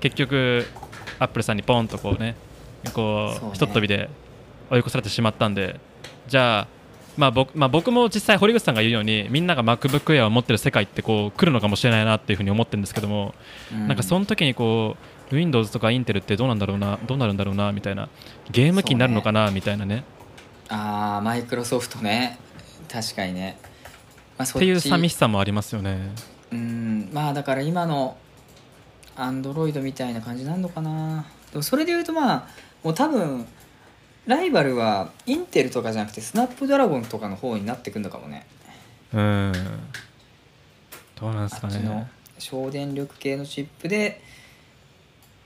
[0.00, 0.66] 結局
[1.18, 2.36] アップルさんにポンとこうね
[2.92, 3.50] こそうね。
[3.50, 4.08] うひとっ飛びで
[4.70, 5.80] 追い越されてしまったんで。
[6.28, 6.68] じゃあ
[7.16, 13.34] まあ僕まあ、僕も実際堀口さんが言うようにみんなが MacBook Air を持ってる世界ってこう来るのかもしれないなっていうふうに思ってるんですけども、
[13.72, 14.96] なんかその時にこ
[15.32, 18.10] う Windows とか Intel ってどうなんだろうなどうなるんだろうなみたいな
[18.50, 20.04] ゲーム機になるのかなみたいなね。
[20.68, 22.38] ああマイクロソフトね。
[22.92, 23.58] 確かにね、
[24.36, 26.10] まあ、そっていうち寂しさもありますよね。
[26.52, 27.08] うん。
[27.12, 28.18] まあだから今の
[29.16, 31.24] アンドロイドみたいな感じなんのかな。
[31.50, 32.48] でもそれで言うとまあ
[32.86, 33.44] もう多分
[34.28, 38.46] ライバルはインテルとかじゃなくてスナップドラゴンとかの方になってくんのかもね。
[39.12, 39.52] うん。
[41.20, 42.08] どうなんですかね。
[42.38, 44.22] 省電力系のチップで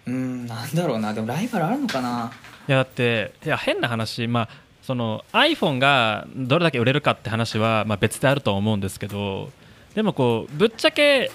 [0.05, 1.14] うんなんだろうな。
[1.14, 2.30] でもライバルあるのかな。
[2.68, 4.49] いやだっていや変な話、まあ、
[4.82, 9.51] その iPhone がどれだけ売れるかって話は、まあ、別であるとは思うんですけど
[9.95, 11.30] でもこうぶっちゃけ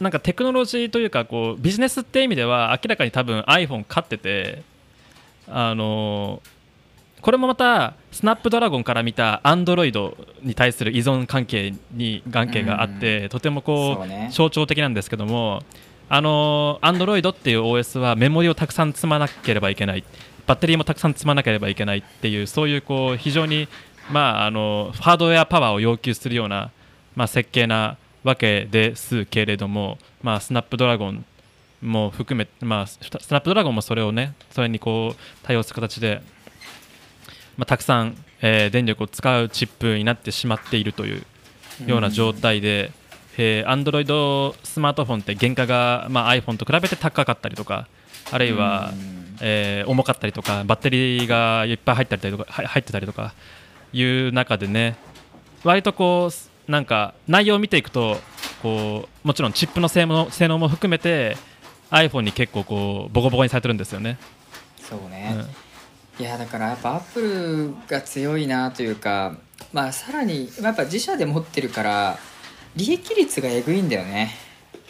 [0.00, 4.64] なんかテクノロジーというかこうビジネスって意味では明らかに多分 iPhone 勝ってて
[5.48, 6.42] あの
[7.20, 14.28] これもまたスナップドラゴンから見た Android に対する依存関係に関係があって、とてもこそうね。
[14.30, 15.62] う象徴的なんですけども
[16.08, 20.04] あの Android っていう OS はメモリをたくさん積まなければいけない
[20.46, 23.68] バッテリーもたくさん積まなければいけないっていうそういうこう非常に、
[24.10, 26.70] まあ、あのハードウェアパワーを要求するような、
[27.16, 31.24] まあ、設計なわけですけれども、まあ、スナップドラゴン
[31.86, 36.20] も含め、まあ、ススナップドラゴンもそれをねそれにこう対応する形で、
[37.56, 41.22] まあ、たくさん、えー電力を使うチップになってしまっているという
[41.86, 42.92] ような状態で、
[43.38, 47.86] えー、Android スマートフォンって原価が、まあ、iPhone と比べて高かったりとか
[48.30, 48.92] あるいは、
[49.40, 53.34] えー重かったりとかバッテリーがいっぱい入ったりとかは入ってたりとか
[53.92, 54.96] いう中でね
[55.62, 56.30] 割とこ
[56.68, 58.16] うなんか内容を見ていくと
[58.62, 61.36] こうもちろんチップの性能性能も含めて
[61.90, 64.18] iPhone に結構こうボコボコにされてるんですよね。
[64.78, 65.36] そうね、
[66.18, 66.24] うん。
[66.24, 69.36] いやだからやっぱアップルが強いなというか
[69.72, 72.18] まあさらにやっぱ自社で持ってるから
[72.74, 74.34] 利益率がえぐいんだよね。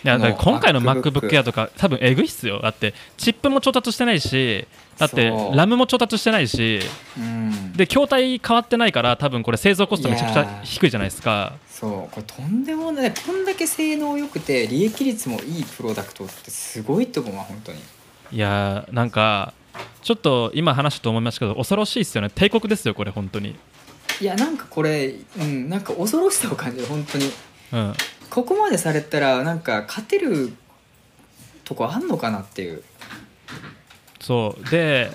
[0.05, 2.61] いやだから今回のこの MacBook Air とか多分えぐいっすよ。
[2.61, 4.67] だってチップも調達してないし
[4.99, 5.51] だってそう。
[5.53, 6.81] RAM も調達してないし
[7.19, 7.73] うん。
[7.73, 17.81] で筐体変わってないから多分これ製造コストめちゃくちゃ低いじゃないですかそうこれとんでもないこんだけ性能良くて利益率もいいプロダクトってすごいと思うわ本当に。
[18.33, 19.53] いやーなんか
[20.01, 22.31] ちょっと今話したと思いましたけど恐ろしいですよね。
[22.35, 23.57] 帝国ですよこれ本当に。
[24.23, 27.31] いやなんかこれうんなんか恐ろしさを感じる本当に。
[27.75, 27.95] うん。
[28.31, 30.55] ここまでされたらなんか勝てる
[31.63, 32.83] とこあんのかなっていう。
[34.19, 34.71] そう。
[34.71, 35.11] で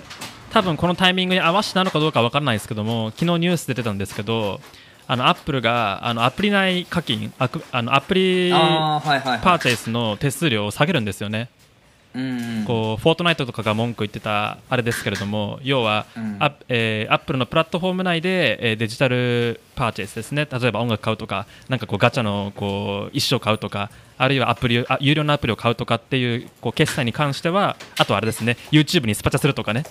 [0.51, 4.59] 多分このタイミングに合わせたのかどうか分からないですけども昨日ニュースで出たんですけど
[5.07, 11.49] あのアップルがあのアプリ内課金あくあのアプリパーチェイスの手数料を下げるんですよね、
[12.13, 16.35] うんこうフォートナイトとかが文句言ってたあれですけれども要は、うん。
[16.39, 20.45] アップえーアップルのプラットフォーム内で、えーデジタルパーチェイスですね。
[20.51, 28.57] 例えば音楽買うとかなんかこうガチャのこう一生買うとかあるいはアプリあ有料のアプリを買うとかっていうこう決済に関してはあとはあれですね。
[28.71, 29.83] YouTube にスパチャするとかね。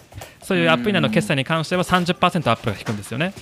[0.42, 3.32] そういうアプリ内の決済に関しては30%アップが引くんですよね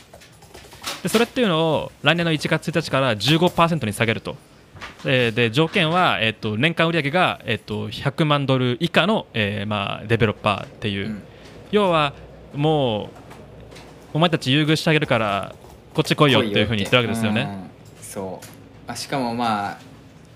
[1.02, 4.36] でそれっていうのを来年の1月1日から15%に下げると。
[5.04, 11.22] えーで条件は、えー、と年間売上が、えー、と100万ドル以下の、えーまあ、デベロッパーっていう、うん。
[11.70, 12.14] 要は
[12.54, 13.08] もう
[14.14, 15.54] お前たち優遇してあげるから
[15.94, 17.68] こっち来いよっていうふうに言ってるわけですよね。
[17.98, 18.04] うん。
[18.04, 18.90] そう。
[18.90, 19.78] あしかもまあ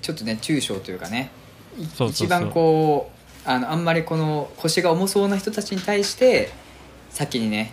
[0.01, 1.31] ちょっとね中小というかね
[1.79, 2.27] いそうそうそう。
[2.27, 3.11] 一番こ
[3.47, 6.51] うあのあんまりこの腰が重そうな人たちに対して
[7.11, 7.73] 先にね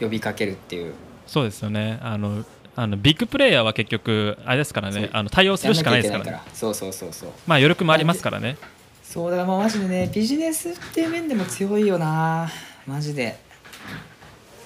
[0.00, 0.94] 呼びかけるっていう
[1.28, 2.00] そうですよね。
[2.02, 5.10] あのあのビッグプレイヤーは結局あれですからね。
[5.12, 6.40] あの対応するしかないですからね。
[6.54, 7.30] そうそうそうそう。
[7.46, 8.56] まあ余力もありますからね。
[9.02, 12.48] そうだからまあマジでねビジネスっていう面でも強いよな。
[12.86, 13.38] マジで。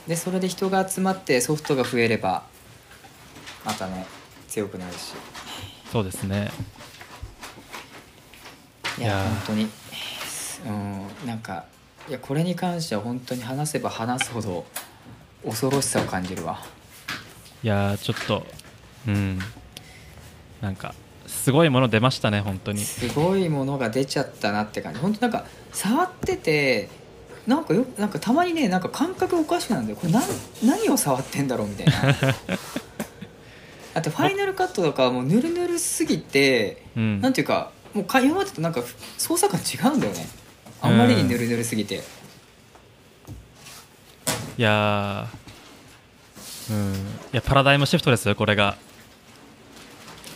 [0.06, 2.42] でそれで人が集まってソフトが増えれば
[3.64, 4.06] またね
[4.48, 5.14] 強くなるし。
[5.90, 6.50] そうですね。
[8.98, 9.68] いや本当に。
[10.66, 11.64] うんなんか
[12.08, 14.64] いやこれに関しては本当に話せば話すほど
[15.44, 16.58] 恐ろしさを感じるわ。
[17.62, 18.46] いやーちょっと
[19.06, 19.38] うん。
[20.60, 20.94] なんか
[21.26, 22.80] すごいもの出ましたね本当に。
[22.80, 25.00] すごいものが出ちゃったなって感じ。
[25.00, 26.88] 本当なんか触ってて
[27.46, 29.98] なんかよなんかたまにねなんか感覚おかしくなるんだよ。
[29.98, 30.22] これ何
[30.64, 31.92] 何を触ってんだろうみたいな。
[33.94, 37.20] あとファイナルカットとかはもうぬるぬるすぎて、うん。
[37.20, 38.82] なんていうかもうか今までとなんか
[39.18, 40.26] 操作感違うんだよね。
[40.80, 42.02] あんまりにぬるぬるすぎて、
[44.58, 46.92] いやーうん。
[46.94, 46.96] い
[47.32, 48.76] やパラダイムシフトですよこれが。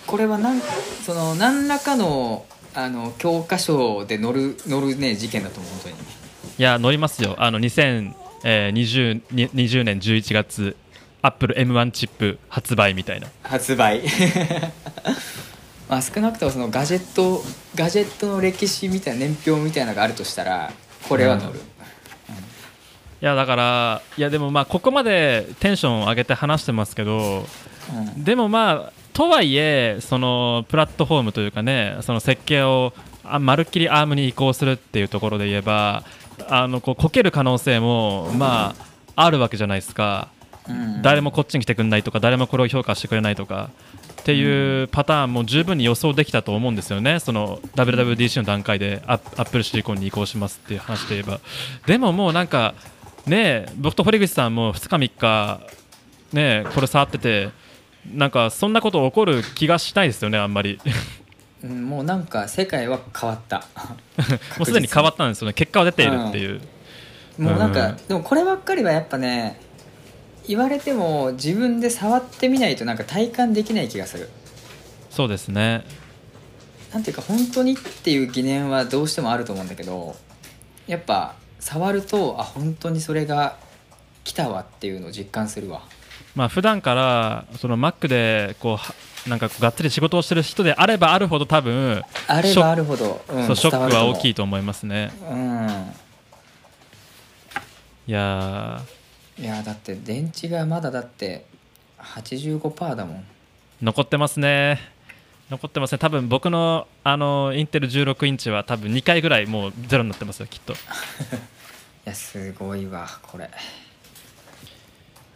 [0.06, 0.60] これはなん
[1.04, 5.94] その何らかのあの教科書で載る載るね事件だと思う本当に。
[6.58, 7.34] いや乗りますよ。
[7.38, 10.76] あの2020 20年11月
[11.22, 13.28] アップル M1 チップ発売みたいな。
[13.42, 14.02] 発売。
[15.88, 17.44] まあ少なくともそのガジェット
[17.74, 20.72] ガジェットの歴史みたいな年表みたいなのがあるとしたら
[21.08, 21.62] これは載る、い
[23.26, 27.44] やだからいやでもまあここまでテンションを上げて話してますけど
[28.16, 28.24] うん。
[28.24, 32.92] でもまあとはいえそのプラットフォームというかねその設計を
[33.24, 36.04] あまるっきりアームに移行するっていうところで言えば
[36.48, 38.74] あのこうこける可能性もま
[39.14, 40.28] ああるわけじゃないですか。
[40.68, 41.02] うん。
[41.02, 51.38] 誰もこっちに来てくれないとか誰もこれを評価してくれないとかっっていうパターンも十分に予想できたと思うんですよね、その WWDC の段階でアップルシリコンに移行しますっていう話で言えば。
[51.86, 52.74] でももうなんか、
[53.26, 55.60] ね、僕と堀口さんも2日、3日、
[56.32, 57.50] ね、これ触ってて、
[58.14, 60.78] なんかそんなこと起こる気がしないですよね、あんまり。
[61.64, 63.64] うんもうなんか世界は変わった
[64.58, 66.60] もうすでに変わったんですよね、結果は出ているっていう。
[67.38, 69.58] もうなんか、うんでもこればっかりはやっぱね
[70.46, 74.30] 言われても自分で触ってみないとなんか体感できない気がする
[75.10, 75.84] そうですね。
[76.92, 80.14] なんていうか本当にっていう疑念はどうしてもあると思うんだけど
[80.86, 81.34] やっぱ
[81.66, 83.56] 触るとあ本当にそれが
[84.22, 85.82] 来たわっていうのを実感するわ。
[86.36, 88.94] まあ普段からその Mac でこうは
[89.26, 95.12] なんかがっつり仕事をしてる人であればあるほど多分あればあるほど、うんそうショックは大きいとと思いますね。
[95.28, 95.70] 思う
[98.06, 98.80] いや
[99.36, 101.46] うんいやだって電池がまだだって
[101.98, 103.16] 85%だもん。
[103.16, 103.20] ー
[103.82, 104.78] 残ってますね。
[105.50, 105.98] 残ってますね。
[105.98, 110.72] 多分僕のあのインテル16インチは多分2回ぐらいもうゼロになってますよきっと。
[110.74, 110.76] い
[112.04, 113.48] やすごいわこれ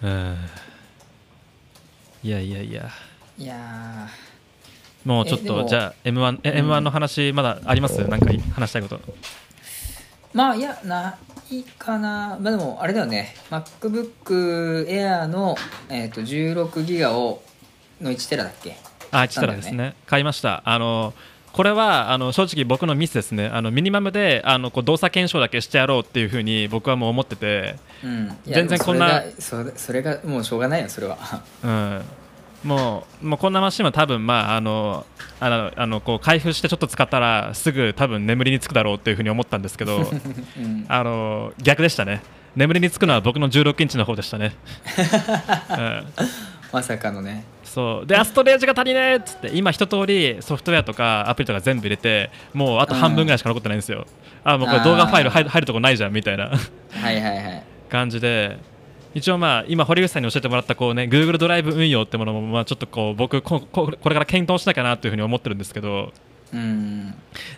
[0.02, 0.36] うん。
[2.22, 2.90] いやいやいや。
[3.38, 4.08] いや
[5.04, 7.98] もうちょっとじゃあ M1 えうん M1 の話まだあります？
[8.08, 8.96] なんか話したいこと。
[8.98, 9.00] ー
[10.34, 11.16] まあいやな
[11.50, 15.56] いかなまあでもあれだよね MacBook Air の、
[15.88, 17.42] えー、と16ギガを
[18.00, 18.76] の1テラだっけ？
[19.10, 19.94] あ、1テラですね。
[20.06, 20.62] 買いました。
[20.64, 21.14] あの
[21.52, 23.48] これはあの正直僕のミスですね。
[23.48, 31.18] あのミニマムであのこう動作検証だけしてやろうっていうふうに僕はもう思ってて、うん、全然こんなでもそれがそれそれがもうしょうがないよそれは
[31.64, 32.02] うん。
[32.62, 35.06] もうもうこんなマシンは多分まああの
[35.40, 42.22] あのあのこう開封してちょっと使ったらすぐ多分眠りにつくだろうっていうふうに思ったんですけど、うんあの逆でしたね。
[42.54, 44.54] 眠りにつくのは僕の16インチの方でしたね。
[45.70, 46.06] うん
[46.72, 48.06] まさかのねそう。
[48.06, 54.06] であストレージが足りねえっつって今一通りソフトウェアとかアプリとか全部入れてもうあと半分ぐらいしか残ってないんですよ、
[54.42, 56.48] あもうこれ動画ファイル入る入るとこないじゃんみたいな。
[56.48, 57.62] はいはいはい。
[57.88, 58.58] 感じで
[59.14, 66.12] 一応まあ今堀口さんに教えてもらったこうね Google ドライブ運用ってものもまあちょっとこう僕こここれから検討しなきゃなというふうに思ってるんですけど
[66.52, 67.14] うん。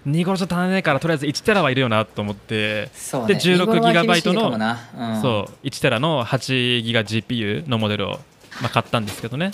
[0.06, 3.34] 2頃じゃ足らねえからとりあえず1テラはいるよなと思ってそうね。
[3.34, 5.22] で16ギガバイトのうん。
[5.22, 8.12] そう1テラの8ギガ GPU のモデルを、
[8.60, 9.52] まあ、買ったんですけどね、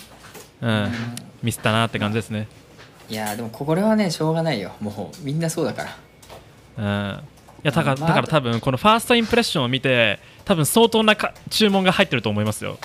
[0.60, 0.70] うん。
[0.70, 0.92] うん
[1.40, 2.48] ミスったなって感じですね、
[3.08, 4.72] いやでもこれはねしょうがないよ。
[4.80, 5.96] もうみんなそうだから。
[6.76, 7.20] うん、い
[7.62, 12.76] やだからまあだから多分このファーストインプレッションを見て多分相当なか注文が入ってると思いますよ。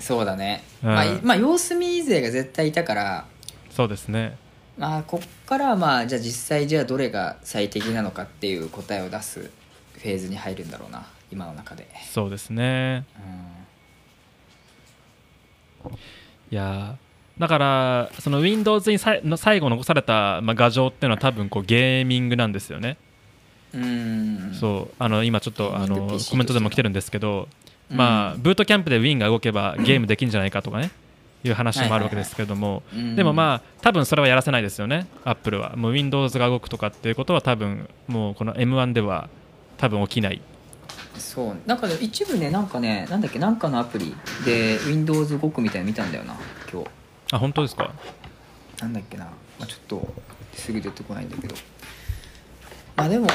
[0.00, 0.88] そうだね、うん。
[0.88, 3.26] まあ、いまあ様子見勢が絶対いたから。
[3.70, 4.38] そうですね。
[4.78, 11.86] まあこっからはまあじゃあ実際じゃあどれが最適なのかっていう答えを出すフェーズに入るんだろうな今の中で。
[12.10, 13.04] そうですね。
[15.84, 15.92] うん
[16.52, 22.98] いやーだからその Windows にさいの最後残された、まあ、画像っていうのは多分こうゲーミングなんですよね、
[23.72, 24.54] うん。
[24.54, 24.94] そう。
[24.98, 27.48] あの今ちょっとあのコメントでも来てるんですけど、
[27.90, 27.96] うん。
[27.96, 30.90] まあ、ブートキャンプで Win が動けばゲームできるんじゃないかとかね
[31.42, 33.16] いう話もあるわけですけども、うん。
[33.16, 35.74] でもまあ多分それはやらせないですよね、アップルは。
[35.76, 39.30] もう Windows が動くとかっていうことは多分もうこの M1 では
[39.78, 40.42] 多分起きない。
[41.18, 41.56] そう。
[41.66, 46.36] なんかね一部ねなんかねなんだっけなんかのアプリで Windows 動くみたいなの見たんだよな
[46.72, 46.88] 今日。
[47.32, 47.92] あ本当ですか？
[48.80, 50.14] なんだっけな、まあ、ちょっと
[50.54, 51.54] すぐ出てこないんだけど。
[52.96, 53.28] まあでも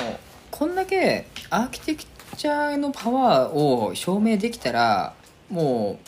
[0.51, 2.03] こんだけアーキテク
[2.36, 5.13] チャのパワーを証明できたら
[5.49, 5.99] も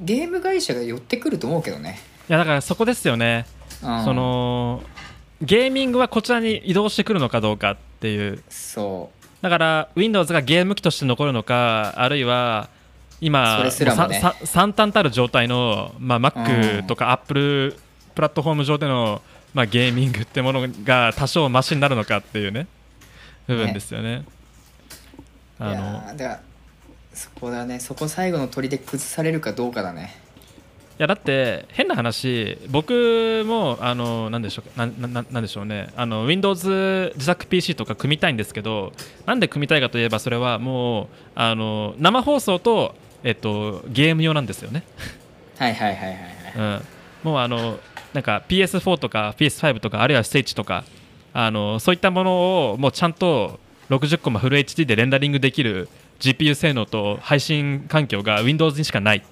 [0.00, 1.98] うゲーム会社が寄ってくると思うけどね、
[2.28, 3.46] いやだからそこですよね、
[3.82, 4.04] うん。
[4.04, 4.82] その
[5.40, 8.42] ゲーミングはこちらに移動してくるのかどうかっていう。
[8.48, 9.10] そ
[9.46, 12.68] だから Windows がゲーム機として残るのかあるいは
[13.20, 13.70] 今ね。
[13.70, 16.86] 惨憺たる状態の、まあ、う Mac ん。
[16.88, 17.76] とか Apple
[18.16, 19.22] プラットフォーム上での、
[19.54, 22.66] まあ、ゲーミングってものが多少マシになるのかっていうね
[23.46, 24.24] 部分ですよね。
[25.60, 26.38] ういやあの
[27.14, 27.78] そこだね。
[27.78, 30.12] そこ最後の鳥で崩されるかどうかだね。
[30.24, 30.25] い
[30.98, 35.92] やだって変な話僕もあのなんでしょうななななんでしょうね。
[35.96, 38.92] あの Windows 自作 PC とか組みたいんですけど
[39.26, 42.94] なんで組みたいかといえばそれはもうあの生放送と、
[43.24, 44.84] えっと、ゲーム用なんですよね、
[45.58, 46.22] はいはいはいはいはい。
[46.56, 46.82] うん、
[47.24, 47.78] もうあの
[48.14, 50.84] なんか PS4 とか PS5 とかあるいはステージとか
[51.34, 53.60] あのそういったものをもうちゃんと
[53.90, 59.22] 60コマフル HD でレンダリングできる GPU 性能と配信環境が Windows にしかない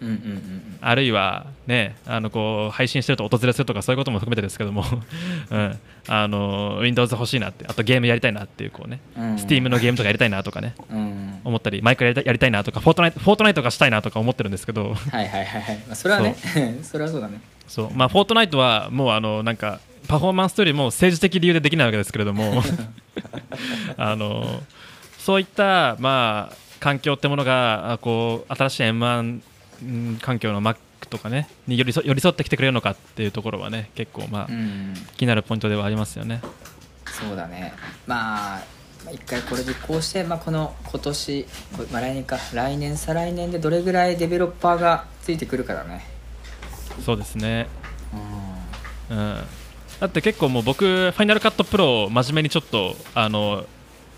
[0.00, 4.84] うんうんうんあるいはねあのこう配信してると訪れするとかそういうことも含めてですけども、
[5.50, 9.34] うん、あの Windows 欲しいなってあとゲームやりたいなっていうこうね、うん。
[9.36, 11.40] Steam のゲームとかやりたいなとかねうん。
[11.44, 14.94] 思ったりマイクやりたいやりたいなとかフォートナイトフォートナイトがしたいなとか思ってるんですけど。
[14.94, 16.36] はいはいはいはい、まあ、それはね
[16.82, 17.40] それはそうだね。
[17.66, 17.90] そう。
[17.94, 22.62] まあフォートナイトはもうあのなんかパフォーマンスというよりも政治的理由でできないわけですけれども。
[23.96, 24.62] あの
[25.18, 29.42] そういったまあ環境ってものがあこう新しい M1 うん
[30.20, 30.76] 環境の Mac
[31.10, 34.94] とかねに寄り添寄り添ってきてくれるのかっていうところはね結構まあうん。
[35.16, 36.40] 気になるポイントではありますよね。
[37.06, 37.72] そうだね。
[38.06, 38.62] まあ
[39.04, 41.46] まあ一回これ実行して、まあ、この今年、
[41.76, 46.06] こまあ、来年か来年再来年でどれぐらいデベロッパーがついてくるかだね。
[47.04, 47.68] そうですね。
[49.10, 49.36] ううん、
[50.00, 53.66] だって結構もう僕、ファイナルカットプロを真面目にちょっとあの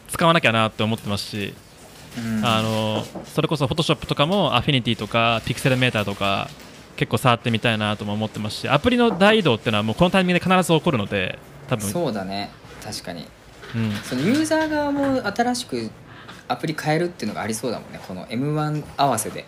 [0.09, 1.55] 使わなきゃなって思ってますし、
[2.43, 6.49] あのそれこそフォトショップとかもアフィニティとかピクセルメーターとか
[6.97, 11.39] 結構触ってみたいなとも思ってますしアプリの大移動っていうのはもうこのタイミングで必ず起こるので
[11.69, 11.89] 多分。
[11.89, 12.51] そうだね。
[12.83, 13.27] 確かに。
[13.75, 15.91] うん、そのユーザー側も新しく
[16.49, 18.01] アプリ変えるっていうのがありそうだもんね。
[18.07, 19.45] この M1 合わせで。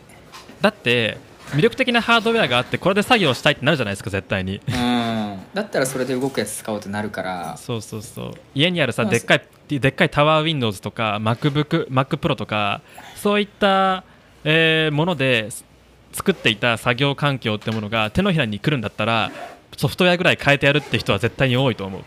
[0.61, 1.19] だって
[1.51, 4.61] 魅力的なハードウェアがあってこれで作業したいってなるじゃないですか絶対に。
[4.69, 5.39] うん。
[5.55, 7.57] だったらそれで動くやつ使おうとなるから。
[7.57, 8.35] そうそうそう。
[8.55, 12.81] 家にあるさまあでっかいでっかいタワーウィンドウズとか MacBook MacPro とか
[13.17, 14.05] そういった、
[14.45, 15.65] えーものです
[16.13, 19.31] 作っていた作業環境ってものが手のひらに来るんだったら
[19.77, 22.03] ソフトウェアぐらい変えてやるって人は絶対に多いと思う。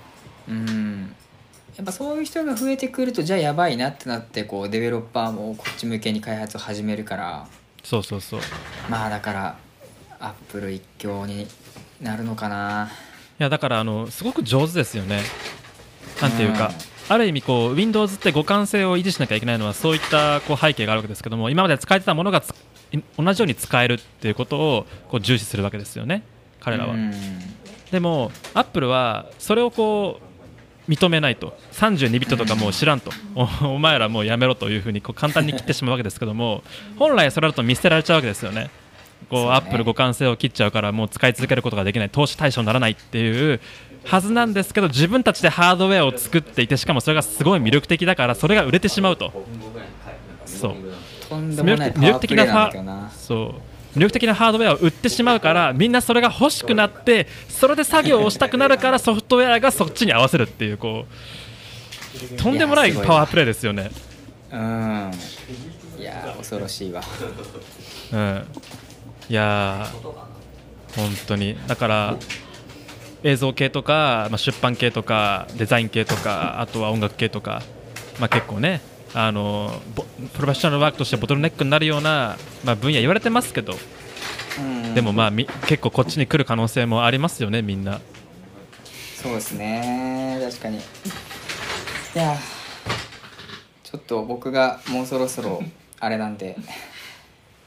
[0.50, 1.16] うん。
[1.78, 7.48] やっぱそういう人が増えてくるとじゃあやばいなってなってこうデベロッパーもこっち向けに開発を始めるから。
[7.84, 8.40] そうそうそう。
[8.40, 8.44] い
[8.90, 9.58] まあだから
[10.20, 11.48] アップル一強に
[12.02, 12.90] なるのかな。
[13.42, 15.22] やだからあのすごく上手ですよね。
[16.22, 16.72] なんていうか、
[17.12, 22.42] ある意味こう Windows って互換性を維持しなきゃいけないのはそういったこう背景があるわけですけども今まで使えてたものが
[23.18, 26.24] 同じように使えるっていうことをこう重視するわけですよね。
[26.62, 27.12] 彼らは、うん。
[27.92, 30.22] でもアップルはそれをこ
[30.88, 31.58] う認めないと。
[31.74, 33.44] 32ビットとかもう知らんと、お
[33.76, 36.64] お前らもうやめろというふうにこう簡単に切ってしまうわけですけども
[36.98, 38.70] 本来それだと見捨てられちゃうわけですよね。
[39.30, 42.10] こうアップル互換性を切っちゃうからもう使い続けることができない。
[42.10, 43.60] 投資対象にならないっていう
[44.04, 49.32] はずなんですけど自分たちでハードウェアを作っていてしかもそれがすごい魅力的だからそれが売れてしまうと。
[50.46, 50.76] そう。
[51.32, 52.46] 魅力的な
[54.36, 62.38] ハードウェアを売ってしまうからみんなそれが欲しくなってそれで作業をしたくなるからソフトウェアがそっちに合わせるっていうこう。
[62.38, 63.92] とんでもないパワープレイですよね。
[64.52, 65.12] うん。
[66.00, 67.02] いやー恐ろしいわ。
[68.12, 68.46] うん、
[69.30, 71.56] いやー本当に。
[71.68, 72.18] だから
[73.24, 77.62] 映像系とか、まあ、出版系とかデザイン系とかあとは音楽系とか、
[78.20, 78.82] まあ、結構ね
[79.14, 83.74] あのボプロフェッショナルワークとしてボトルネックになるような、まあ、分野言われてますけど
[84.60, 84.94] うん。
[84.96, 88.00] でもまあみ結構こっちに来る可能性もありますよねみんな。
[89.16, 90.40] そうですね。
[90.42, 90.78] 確かに。
[90.78, 90.80] い
[92.16, 92.38] やー
[93.84, 95.62] ちょっと僕がもうそろそろ
[96.00, 96.58] あれなんで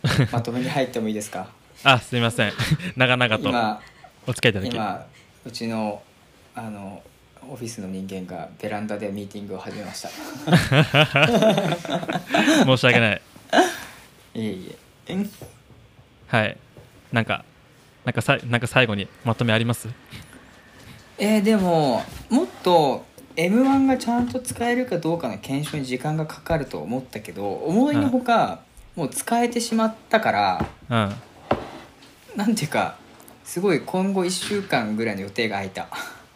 [0.33, 1.49] まとめに入ってもいいですか？
[1.85, 2.53] あすみません。
[2.97, 3.81] 長々と今
[4.27, 4.75] お付き合いいただき。
[4.75, 5.07] 今
[5.45, 6.01] うちの
[6.55, 7.03] あの
[7.51, 10.09] オフィスの人間がベランダでミーティングを始めました。
[12.65, 13.21] 申し訳ない。
[14.35, 14.75] いえい
[15.09, 15.27] え。
[16.29, 16.57] はい。
[17.13, 17.45] なんか
[18.05, 19.89] なんかさなんか最後にまとめあります？
[21.19, 23.05] えーでももっと
[23.37, 28.61] m 1がちゃんと使えるかどうかの検証に時間がかかると思ったけど思いのほか、
[28.97, 31.15] もう使えてしまったからうん。
[32.37, 32.97] なんていうか
[33.45, 35.89] すごい今後1週間ぐらいの予定が空いた。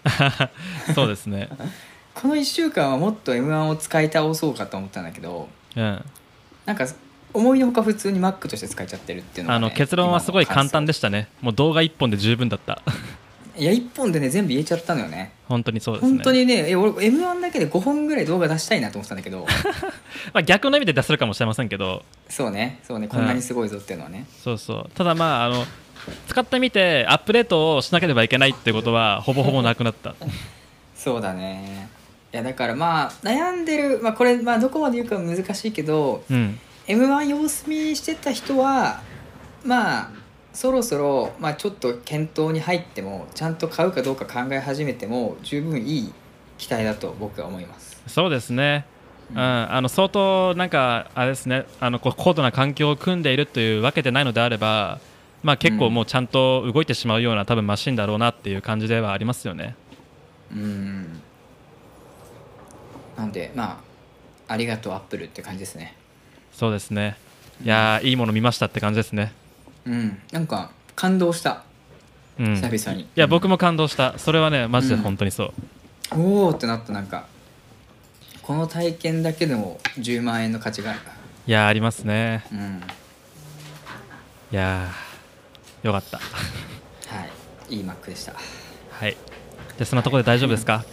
[0.94, 1.48] そうですね。
[2.14, 6.04] この1週間はもっと m 1を使い倒そうかと思ったんだけどうん。
[6.66, 6.86] なんか
[7.32, 11.28] 思いのほか普通に Mac として使えちゃってるっていうのが、あね、の結論はすごい簡単ででしたね。
[11.40, 12.82] もう動画1本で十分だった。
[13.56, 15.32] いや1本でね全部言えちゃったのよね。
[15.48, 16.10] 本当にそうですね。
[16.10, 19.46] 本当にねえ俺 m 1だけで5本ぐらい動画出したいなと思ってたんだけど。
[20.32, 22.04] まあ、逆の意味で出せるかもしれませんけど。
[22.28, 22.80] そうね。
[22.86, 23.08] そうね。
[23.08, 24.90] こんなにすごいぞっていうのはね、そうそう。
[24.94, 25.64] ただまああの
[26.26, 30.14] 使ってみてアップデートをしなければいけないってことはほぼほぼなくなった。
[30.94, 31.88] そうだね。
[32.32, 36.58] いやだからまあ悩んでる、まあ、これ、まあ、どこまで言うか難しいけどうん。
[36.86, 39.00] m 1様子見してた人は
[39.64, 40.10] まあ
[40.52, 46.12] そろそろ、まあ、ちょっと検討に入ってもちゃんと買うかどうか考え始めても十分いい
[46.56, 48.02] 期待だと僕は思います。
[48.06, 48.84] そうですね。
[49.30, 51.66] ううんん、あの相当なんかあれですね。
[51.80, 54.98] あのこう高度な環境を組んでいるというわけでないのであれば
[55.42, 59.76] まあ結構もうちゃんと動いてしまうような多分マシンだろうなっていう感じではありますよね。
[60.52, 61.20] うん。
[63.16, 63.80] なんでま
[64.48, 65.94] あありがとうアップルって感じですね。
[66.52, 67.16] そうですね。
[67.62, 69.32] いやーいいもの見ましたって感じですね。
[69.84, 70.20] うん。
[70.32, 71.64] なんか感動した。
[72.38, 72.54] うん。
[72.54, 74.18] 久々に、いや僕も感動した。
[74.18, 75.52] それはねマジで本当にそう、
[76.20, 76.92] おおってなった。
[76.92, 77.26] なんか
[78.42, 81.00] この体験だけでも10万円の価値がある。
[81.46, 82.44] いやーありますね。
[82.52, 82.82] うん。
[84.52, 85.07] いやー
[85.82, 86.18] よかった。
[86.18, 86.22] は
[87.70, 87.74] い。
[87.76, 88.32] いい Mac でした。
[88.32, 89.12] はい。
[89.12, 90.84] じゃあそんなところで大丈夫ですか？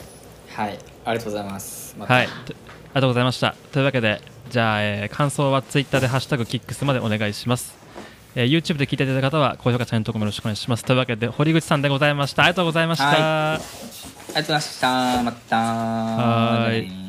[0.55, 0.77] はい。
[1.05, 1.95] ありがとうございます。
[1.97, 2.13] また。
[2.13, 2.27] はい。
[2.27, 2.55] とあり
[2.95, 3.55] がとうございました。
[3.71, 7.75] というわけでじゃあ、えー感想はツイッターで「ハッシュタグキックス」までお願いします、
[8.35, 10.85] えー YouTube で聞いていただいた方は高評価チャンネル登録もよろしくお願いします。
[10.85, 12.43] というわけで堀口さんでございました。
[12.43, 15.23] ありがとうございました、はありがとうございました。
[15.23, 15.55] また。
[15.57, 17.04] はーい